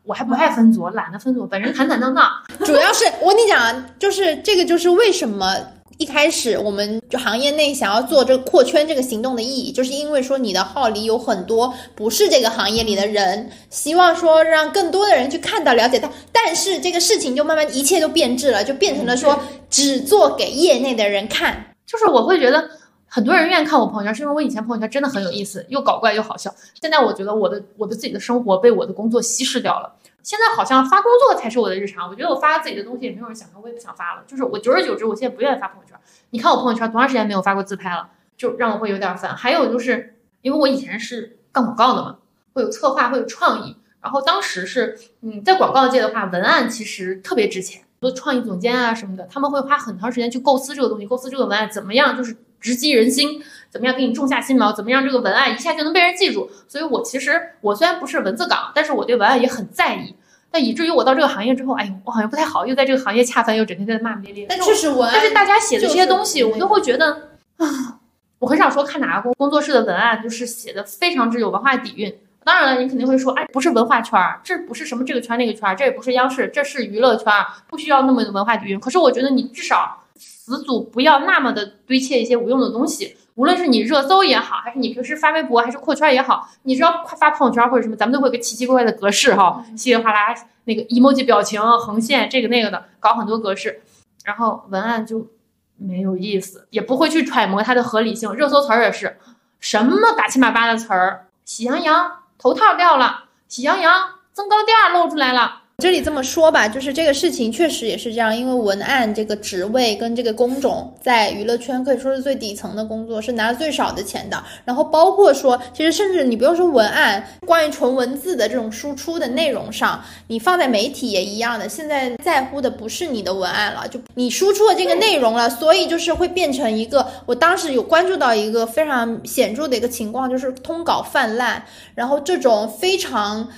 [0.08, 2.30] 我还不爱分组，懒得分组，本人坦坦荡荡。
[2.64, 5.54] 主要是我跟你讲啊，就是这个就是为什么。
[5.98, 16.08] 一开始我们就行业内想要做这个扩圈这个行动的意义，就是因为说你的号里有很多不是这个行业里的人，希望说让更多的人去看到、了解到。
[16.30, 21.74] 但是这个事情就慢慢一切都变质了，就变成了说只做给业内的人看。
[21.84, 22.70] 就是我会觉得
[23.08, 26.54] 很多人愿意看我朋友圈，是因为我以前朋友圈真的很有意思，又搞怪又好笑。
[26.80, 29.94] 现在我觉得我的我的自己的生活被我的工作稀释掉了。
[30.22, 32.08] 现在好像发工作才是我的日常。
[32.08, 34.22] 我觉得我发自己的东西也没有人想看，我也不想发了。
[34.26, 35.98] 就是我久而久之，我现在不愿意发朋友圈。
[36.30, 39.34] 你看我朋友圈多长时间没有发过自拍了，就让我会有点烦。
[39.34, 42.18] 还有就是因为我以前是干广告的嘛，
[42.52, 43.74] 会有策划，会有创意。
[44.02, 56.50] 然后当时是，嗯，在广告界的话，文案其实特别值钱，做创意总监啊什么的，他们会花很长时间去构思这个东西，构思这个文案怎么样，就是直击人心，怎么样给你种下心锚，怎么样这个文案一下就能被人记住。
[56.66, 60.14] 所以我其实我虽然不是文字岗，但是我对文案也很在意。
[60.50, 64.46] 但以至于我到这个行业之后，哎呦，我好像不太好，又在这个行业恰饭，又整天在那骂骂咧咧。
[64.48, 67.28] 但确实文，但是大家写的这些东西，就是我都会觉得
[67.58, 67.98] 啊，
[68.38, 72.12] 我很少说看哪个工工作室的文案就是写的非常之有文化底蕴。
[72.44, 78.80] 当然了，你肯定会说，哎，不是文化圈儿，这不是什么这个圈那个圈儿，这也不是央视，这是娱乐圈儿，不需要那么的文化底蕴。
[78.80, 80.02] 可是我觉得你至少
[80.48, 83.16] 词组不要那么的堆砌一些无用的东西。
[83.34, 90.34] 无论是你热搜也好，还是你平时发微博，还是扩圈也好，你只要发朋友圈或者什么，咱们都会有个奇奇怪怪的格式哈，稀里哗啦
[90.64, 93.80] 那个 emoji 表情、横线这个那个的，搞很多格式，
[94.24, 95.28] 然后文案就
[95.76, 98.32] 没有意思，也不会去揣摩它的合理性。
[98.34, 99.16] 热搜词儿也是
[99.60, 105.62] 什么打七马八的词儿，喜羊羊头套掉了，喜羊羊增高垫儿露出来了。
[105.80, 114.42] 这里这么说吧，就是这个事情确实也是这样，因为文案这个职位跟这个工种在娱乐圈可以说是最底层的工作，是拿最少的钱的。
[114.64, 121.68] 然后包括说，其实甚至你不用说文案，关于纯文字的这种输出的内容上，你放在媒体也一样的。
[121.68, 131.62] 现在在乎的不是你的文案了，就你输出的这个内容了，所以就是会变成一个，我当时有关注到一个非常显著的一个情况，就是通稿泛滥，
[131.94, 133.48] 然后这种非常。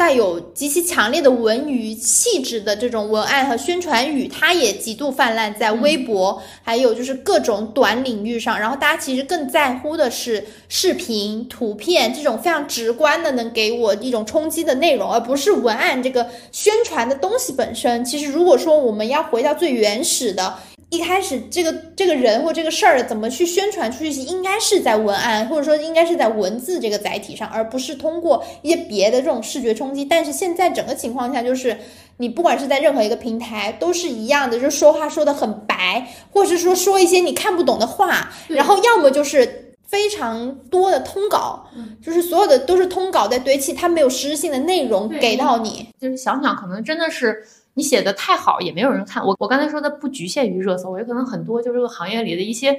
[0.00, 8.58] 带有极其强烈的文娱气质的这种文案和宣传语，它也极度泛滥在微博，还有就是各种短领域上。
[8.58, 18.02] 然后大家其实更在乎的是视频、图片这种非常直观的能给我一种冲击的内容，而不是文案这个宣传的东西本身。
[18.02, 20.54] 其实如果说我们要回到最原始的。
[20.90, 30.04] 一开始这个这个人或这个事儿怎么去宣传出去，应该是在文案或者说应该是在文字这个载体上，而不是通过一些别的这种视觉冲击。
[30.04, 31.78] 但是现在整个情况下，就是
[32.16, 41.68] 你不管是在任何一个平台都是一样的，就是说话说的很白，或者是说说一些你看不懂的话，然后要么就是非常多的通稿，
[42.04, 45.88] 就是所有的都是通稿在堆砌，它没有实质性的内容给到你。
[46.00, 49.24] 就是想想，可能真的是你写的太好，也没有人看。
[49.24, 52.76] 我我刚才说的不局限于热搜，也可能很多就这个行业里的一些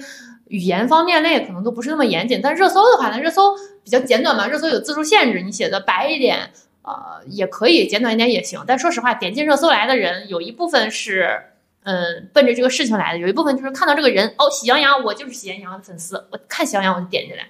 [0.48, 2.40] 语言方面类可能都不是那么严谨。
[2.42, 6.52] 但热搜的话呢，热搜比较简短嘛，热搜有字数限制，你写的白一点，
[6.84, 8.64] 呃，也可以简短一点也行。
[8.68, 11.44] 但说实话，点进热搜来的人有一部分是。
[11.84, 17.48] 嗯，奔着这个事情来的，有一部分就是看到这个人哦，喜羊羊，我就是喜羊羊的粉丝，我看喜羊羊我就点进来。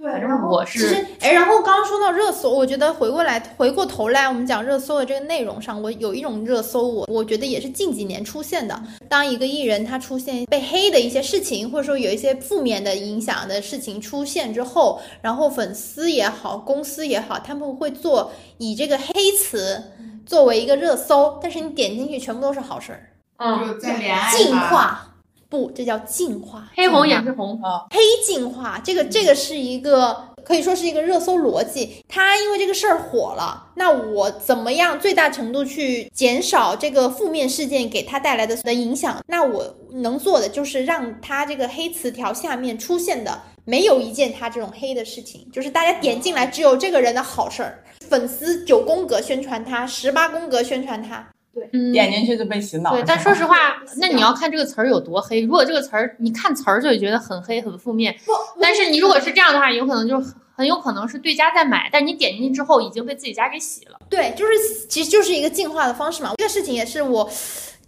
[0.00, 8.82] 对反正我是其实是，哎，然后刚刚说到热搜，我觉得回过来回过头来，我们讲热搜的这个内容上，我有一种热搜，我我觉得也是近几年出现的。
[9.10, 19.82] 当一个艺人他出现被黑的一些事情，或者说有一些负面的影响的事情出现之后，然后粉丝也好，公司也好，他们会做以这个黑词
[20.24, 24.30] 作为一个热搜，但是你点进去全部都是好事儿，嗯，就在恋爱
[24.70, 25.08] 化。
[25.50, 26.70] 不，这叫净化。
[26.76, 32.02] 黑红也是红，啊，黑净化，这个这个是一个可以说是一个热搜逻辑。
[32.08, 39.22] 他因为这个事儿火了，那我怎么样最大程度去减少这个负面事件给他带来的的影响？
[39.26, 47.82] 那我能做的就是让他这个黑词条下面出现的没有一件他这种黑的事情，就是大家点进来只有这个人的好事儿。
[48.08, 51.28] 粉丝九宫格宣传他，十八宫格宣传他，
[51.72, 52.92] 嗯，点进去就被洗脑。
[52.92, 53.56] 对，但说实话，
[53.96, 55.40] 那你要看这个词儿有多黑。
[55.40, 58.14] 如果这个词儿你看词儿就会觉得很黑很负面，
[58.60, 63.98] 但是你如果是这样的话，有可能就很很有可能是对家在买，但你点进去之后已经被自己家给洗了。
[64.08, 64.52] 对，就是
[64.88, 66.32] 其实就是一个进化的方式嘛。
[66.36, 67.28] 这个事情也是我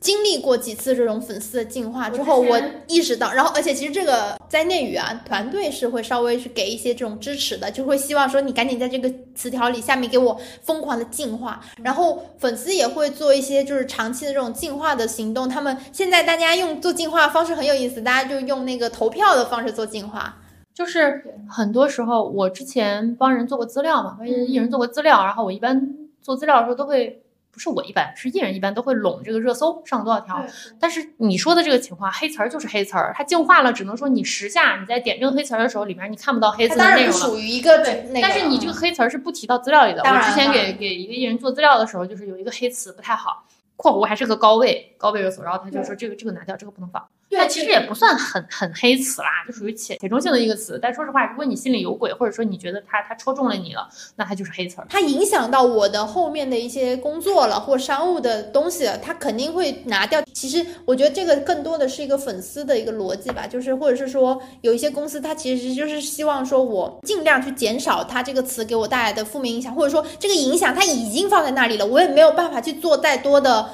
[0.03, 15.49] 经历过几次这种粉丝的进化之后，我我意识到，然后而且其实这个在内娱啊，团队是会稍微去给一些这种支持的，就会希望说你赶紧在这个词条里下面给我疯狂的进化，然后粉丝也会做一些就是长期的这种进化的行动。
[15.49, 20.37] 他们现在大家用做进化的方式很有意思，大家就用那个投票的方式做进化。
[20.75, 27.22] 就是很多时候，我之前帮人做过资料嘛，帮艺人做过资料，然后我一般做资料的时候都会，
[27.53, 30.43] 不是我一般，是艺人一般都会拢这个热搜上多少条。
[30.81, 37.37] 但是你说的这个情况，黑词儿就是黑词儿，它净化了，只能说你时下你在点这个黑词儿的时候，里面你看不到黑它当然不词的内容了。
[37.37, 40.03] 属于一个对，那个，但是你这个黑词儿是不提到资料里的。
[40.03, 43.45] 我之前给给一个艺人做资料的时候，就是有一个黑词不太好
[43.77, 47.07] ，（括弧还是个高位高位热搜），然后他就说这个这个拿掉，这个不能放。
[47.37, 50.79] 但其实也不算很很黑词啦，就属于浅浅中性的一个词。
[50.81, 54.87] 但说实话，如果你心里有鬼，或者说你觉得他他戳中了你了，那他就是黑词儿。
[54.89, 60.23] 它影响到我的后面的一些工作了，或商务的东西了，它肯定会拿掉。
[60.33, 73.71] 其实我觉得这个更多的是一个粉丝的一个逻辑吧，就是或者是说有一些公司它其实就是希望说我尽量去减少它这个词给我带来的负面影响，或者说这个影响它已经放在那里了，我也没有办法去做再多的。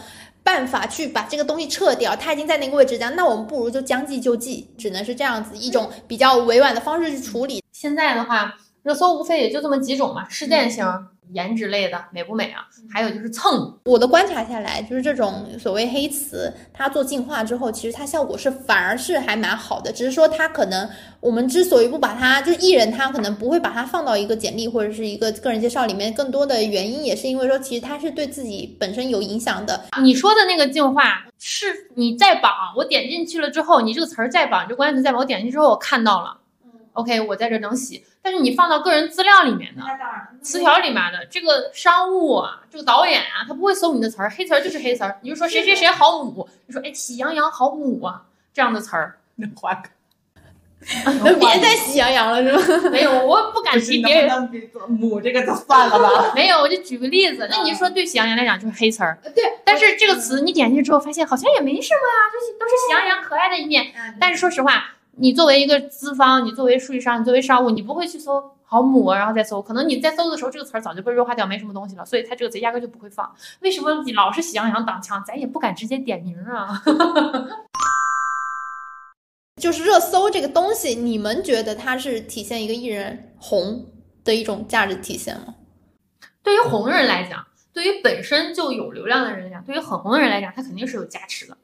[0.49, 7.63] 办法去把这个东西撤掉，它已经在那个位置讲，那我们不如就将计就计，只能是这样子一种比较委婉的方式去处理。
[7.71, 10.87] 现在的话，热搜无非也就这么几种嘛，事件型、
[11.33, 13.77] 颜值类的美不美啊，还有就是蹭。
[13.85, 19.93] 我的观察下来，就是这种所谓黑词，它做净化之后，其实它效果是反而是还蛮好的。
[19.93, 20.89] 只是说它可能
[21.21, 29.85] 我们之所以不把它，就是艺人他可能不会把它放到一个简历或者是一个个人介绍里面，更多的原因也是因为说，其实它是对自己本身有影响的。
[30.03, 36.38] 你说的那个净化是你在榜，我点进去了之后，你这个词儿在榜，这关键词在榜，我点进去之后我看到了
[36.99, 38.05] ，OK，我在这能洗。
[38.21, 39.83] 但是你放到个人资料里面的
[40.43, 45.19] 词条里面的这个商务啊，这个导演啊，他不会搜你的词儿，黑词儿就是黑词儿。
[45.23, 49.89] 你就说谁谁谁好母，你说哎喜羊羊好母啊这样的词儿，能换个？
[50.81, 52.61] 别再喜羊羊了是吗？
[52.91, 54.51] 没有，我不敢提别人。
[54.89, 56.33] 母这个就算了吧？
[56.37, 59.45] 没有，我就举个例子，那你说对喜羊羊来讲就是黑词儿，对。
[59.65, 63.93] 但是这个词你点进去之后，发现好像也没什么啊，就是都是喜羊羊可爱的一面。
[64.21, 73.35] 但是说实话，你作为一个资方，你作为数据商，你作为商务，你不会去搜好母，然后再搜，可能你在搜的时候，这个词儿早就被弱化掉，没什么东西了，所以它这个词压根就不会放。
[73.61, 75.23] 为什么你老是喜羊羊挡枪？
[75.27, 76.83] 咱也不敢直接点名啊。
[79.61, 83.85] 就是热搜这个东西，你们觉得它是体现一个艺人红
[84.23, 85.57] 的一种价值体现吗？
[86.45, 91.57] 对于红人来讲，对于本身就有流量的人来讲，对于很红的人来讲，他肯定是有加持的。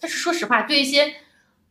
[0.00, 1.14] 但是说实话，对一些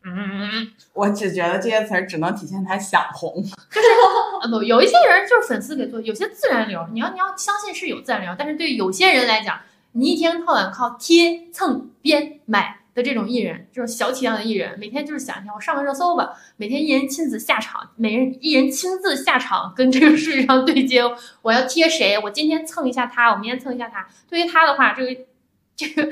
[0.06, 3.44] 嗯我只觉得这些词儿只能体现他想红。
[4.40, 9.58] 啊不，有一些人就是粉丝给做，有些自然流，你要你要相信是有自然流，但是对于有些人来讲，
[9.92, 21.02] 你一天到晚靠贴蹭编买的这种艺人，这种小体量的艺人，每天就是想一想我上个热搜吧，每天一人亲自下场，每人一人亲自下场跟这个世界上对接，
[21.42, 24.06] 我要贴谁，我今天蹭一下他，我明天蹭一下他。
[24.28, 25.20] 对于他的话，这个
[25.76, 26.08] 这个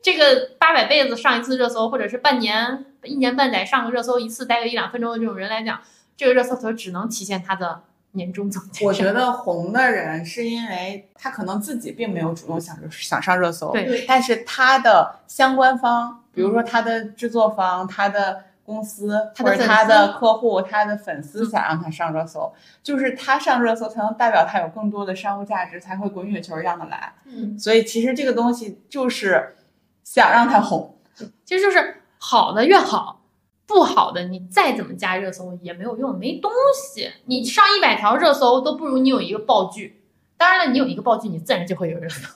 [0.00, 5.80] 这个八百辈子上一次热搜，或者是半年一年半载上个热搜一次，待个一两分钟的这种人来讲，
[6.16, 8.86] 这个热搜词只能体现他的年终总结。
[8.86, 22.52] 我觉得红的人是因为他可能自己并没有主动想想上热搜，对但是他的相关方，比如说他的制作方、他的公司他的或者他的客户、他的粉丝想让他上热搜，
[22.82, 27.14] 就是他上热搜才能代表他有更多的商务价值，才会滚雪球一样的来。
[27.24, 29.56] 嗯，所以其实这个东西就是
[30.04, 31.00] 想让他红。
[31.46, 33.22] 其实就是好的越好，
[33.66, 37.10] 不好的你再怎么加热搜也没有用，没东西。
[37.24, 40.04] 你上一百条热搜都不如你有一个爆剧。
[40.36, 42.28] 当然了，你有一个爆剧，你自然就会有热搜。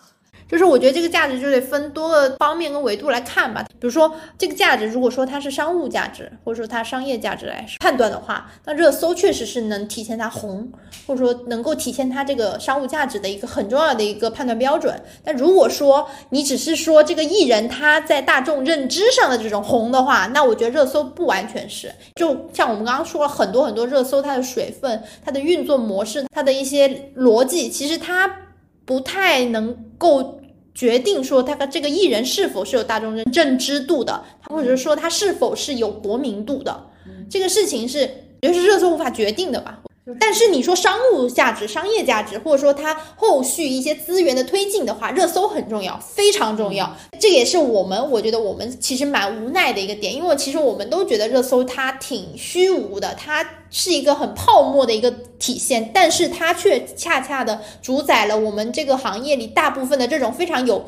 [0.53, 3.65] 就是我觉得这个价值就得分多个方面跟维度来看吧。
[3.81, 10.71] 比如说这个价值，如果说它是商务价值，或者说它商业价值来判断的话，那热搜确实是能体现它红，
[11.07, 14.95] 或者说能够体现它这个商务价值的一个很重要的一个判断标准。
[15.25, 21.91] 但如果说你只是说这个艺人他在大众认知上的这种红的话，那我觉得热搜不完全是。
[22.17, 28.31] 就像我们刚刚说了很多很多热搜，它的水分、它的运作模式、它的一些逻辑，其实它
[28.85, 30.42] 不太能够。
[30.75, 36.87] 决定说他这个艺人是否是有大众认认知度的，或者是说他是否是有国民度的，
[37.31, 38.01] 这个事情是
[38.43, 39.81] 我觉得是热搜无法决定的吧。
[40.19, 46.97] 但是你说商务价值、商业价值，或者说它后续一些资源的推进的话，热搜很重要，非常重要。
[47.21, 60.87] 这也是我们我觉得我们其实蛮无奈的一个点，因为其实我们都觉得热搜它挺虚无的，它是一个很泡沫的一个体现，但是它却恰恰的主宰了我们这个行业里大部分的这种非常有。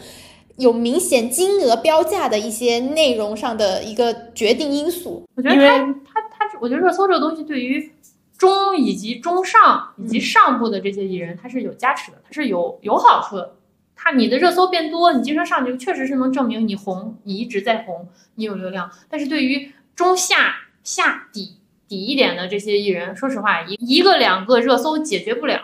[0.57, 5.25] 有明显金额标价的一些内容上的一个决定因素。
[5.35, 7.91] 我觉得它它它，我觉得热搜这个东西对于
[8.39, 13.57] 中以及中上以及上部的这些艺人，他是有加持的，他是有有好处的。
[13.97, 18.88] 他你的热搜变多，你经常上去，确实是能证明你红，你一直在红，你有流量。
[19.09, 21.57] 但是对于中下下底
[21.88, 25.61] 底一点的这些艺人，说实话，一一个两个热搜解决不了。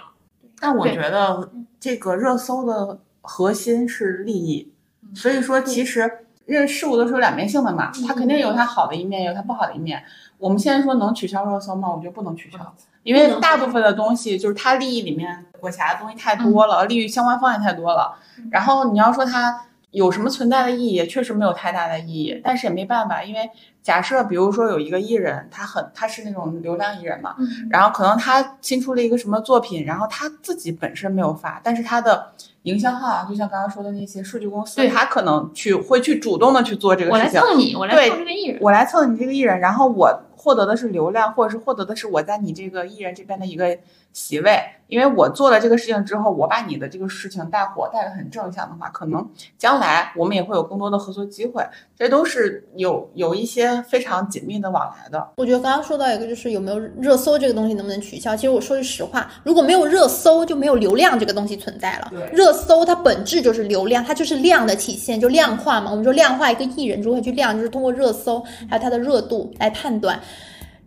[0.59, 4.72] 但我觉得这个热搜的核心是利益，
[5.05, 10.03] 嗯所以说其实这事物都是有两面性的嘛，它肯定有它好的一面，也有它不好的一面。
[10.38, 11.88] 我们现在说能取消热搜吗？
[11.88, 12.59] 我觉得不能取消，
[13.03, 18.16] 因为大部分的东西就是它利益里面裹挟的东西太多了，利益相关方也太多了。
[18.51, 23.51] 然后你要说它有什么存在的意义，确实没有太大的意义，但是也没办法，因为
[23.82, 32.32] 假设比如说有一个艺人，他很他是那种流量艺人嘛，嗯，然后可能他新出了一个什么作品，然后他自己本身没有发，但是他的
[32.62, 37.53] 营销号啊，就像刚刚说的那些数据公司，对他可能去会去主动的去做这个事情我来。
[37.53, 38.59] 蹭你，我来对蹭这个艺人。
[38.61, 43.76] 我来蹭你这个艺人，然后我获得的是流量，或者是获得的是我在你这个艺人这边的一个
[44.13, 44.61] 席位。
[44.89, 49.25] 因为我做了这个事情之后，我把你的这个事情带火，带的很正向的话，可能
[49.57, 51.65] 将来我们也会有更多的合作机会。
[51.97, 55.31] 这都是有有一些非常紧密的往来的。
[55.37, 58.35] 我觉得刚刚说到一个就是有没有热搜这个东西能不能取消？
[58.35, 62.29] 其实我说句实话，如果没有热搜，就没有流量这个东西存在了对。
[62.33, 65.89] 热搜它本质就是流量，它就是量的体现，就量化嘛。
[65.89, 70.21] 我们说量化一个艺人如何去量，就是通过热搜还有它的热度来判断。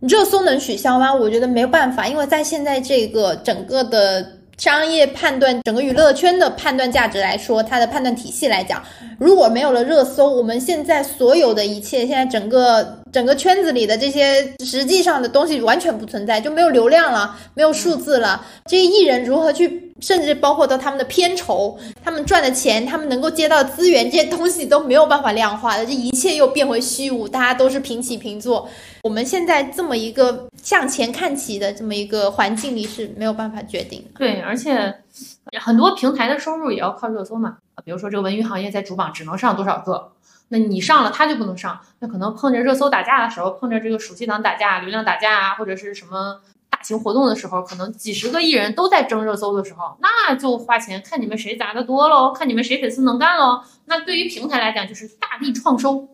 [0.08, 1.14] 热搜能取消吗？
[1.14, 4.26] 我觉得没有办法，因为在现在这个整个的
[4.58, 8.84] 商业判断、整个娱乐圈的判断价值来说，它的判断体系来讲，
[9.18, 18.46] 如果没有了热搜，我们现在所有的一切，现在整个整个圈子里的这些实际上的东西完全不存在，就没有流量了，没有数字了。
[18.66, 28.68] 这些艺人如何去，甚至包括到他们的片酬、他们赚的钱、他们能够接到资源，这些东西都没有办法量化的，这一切又变回虚无，大家都是平起平坐。
[29.04, 34.20] 我们现在这么一个向前看齐的这么一个环境里是没有办法决定的。
[34.20, 34.94] 对，而且
[35.62, 37.58] 很多平台的收入也要靠热搜嘛。
[37.86, 40.12] 比如说这个文娱行业在主榜只能上多少个，
[40.50, 46.42] 那你上了他就不能上，那可能碰着热搜打架的时候，碰着这个暑期档打架、流量打架啊，或者是什么
[46.84, 53.62] 行活动的时候，可能几十个艺人都在争热搜的时候，那就花钱看你们谁砸的多喽，看你们谁粉丝能干喽。
[53.86, 56.10] 那对于平台来讲，就是大力创收。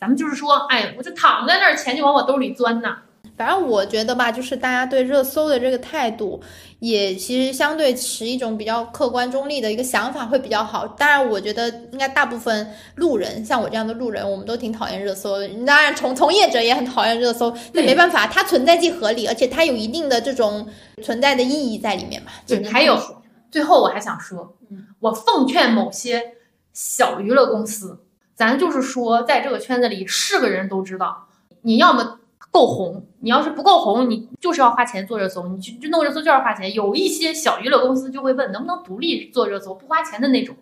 [0.00, 2.98] 咱们就是说，哎，我就躺在那儿，钱就往我兜里钻呐。
[3.36, 6.40] 反正我觉得吧，就是大家对热搜的这个态度，
[6.80, 10.86] 也其实相对持一种比较客观中立的一个想法会比较好。
[10.86, 15.48] 当然，我觉得应该大部分路人，像我这样的路人，我们都挺讨厌热搜的。
[15.64, 20.68] 当然，从从业者也很讨厌热搜，那没办法，它存在即合理，而且它有一定的这种
[21.02, 22.30] 存在的意义在里面嘛。
[22.46, 23.00] 对，还有
[23.50, 24.56] 最后我还想说，
[25.00, 26.22] 我奉劝某些
[26.72, 27.98] 小娱乐公司，
[28.34, 31.28] 咱就是说，在这个圈子里是个人都知道，
[31.62, 32.18] 你要么
[32.50, 36.74] 够红，你要是不够红，你就是要花钱做热搜，你去就弄热搜就要花钱。
[36.74, 40.56] 有一些小娱乐公司就会问，能不能独立做热搜，不花钱的那种，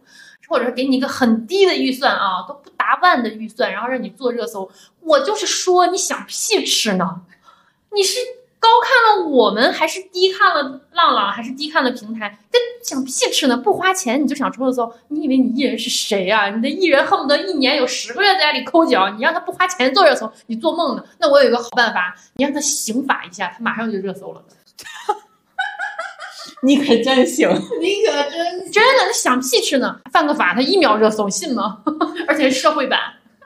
[0.46, 4.70] 或者是给你一个很低的预算啊，都不达万的预算，然后让你做热搜。
[5.00, 7.22] 我就是说，你想屁吃呢？
[7.94, 8.18] 你是
[8.60, 12.38] 高看了我们，还是低看了浪浪，还是低看了平台？
[12.52, 13.56] 这想屁吃呢？
[13.56, 14.92] 不花钱你就想冲热搜？
[15.08, 16.50] 你以为你艺人是谁啊？
[16.50, 21.02] 你的艺人恨不得一年有十个月在家里抠脚，你让他不花钱做热搜，你做梦呢？
[21.18, 24.42] 那我有一个好办法，你让他刑法一下，他马上就热搜了。
[26.62, 27.48] 你可真行，
[27.80, 29.98] 你可真真的，他想屁吃呢？
[30.12, 31.80] 犯个法，他一秒热搜，信吗？
[32.28, 33.00] 而且是社会版。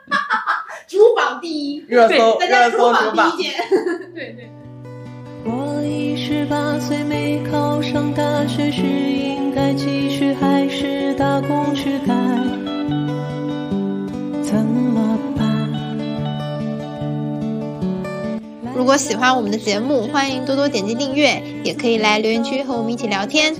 [0.87, 2.77] 主榜第一，热对搜大家主
[3.15, 3.37] 榜。
[3.37, 3.53] 件。
[4.13, 4.51] 对对。
[5.47, 12.15] 我已十八岁，没考上大学，是应该继续还是打工去改？
[14.41, 15.69] 怎么办？
[18.75, 23.53] 如果喜欢我们的节目，欢迎多多点击订阅，也可以来留言区和我们一起聊天。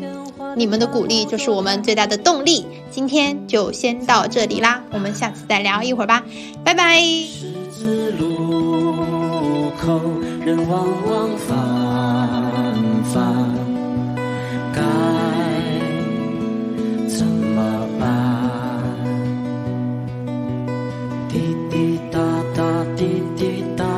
[0.57, 2.65] 你们的鼓励就是我们最大的动力。
[2.89, 6.23] 今天就先到这里啦，我们下次再聊一会儿吧，
[6.63, 6.99] 拜拜。
[9.65, 9.99] 路口
[10.45, 11.57] 人往往反
[13.03, 13.23] 反
[14.71, 14.79] 该
[17.07, 18.05] 怎么办？
[21.27, 22.19] 滴滴答
[22.53, 22.63] 答
[22.95, 23.94] 滴滴答。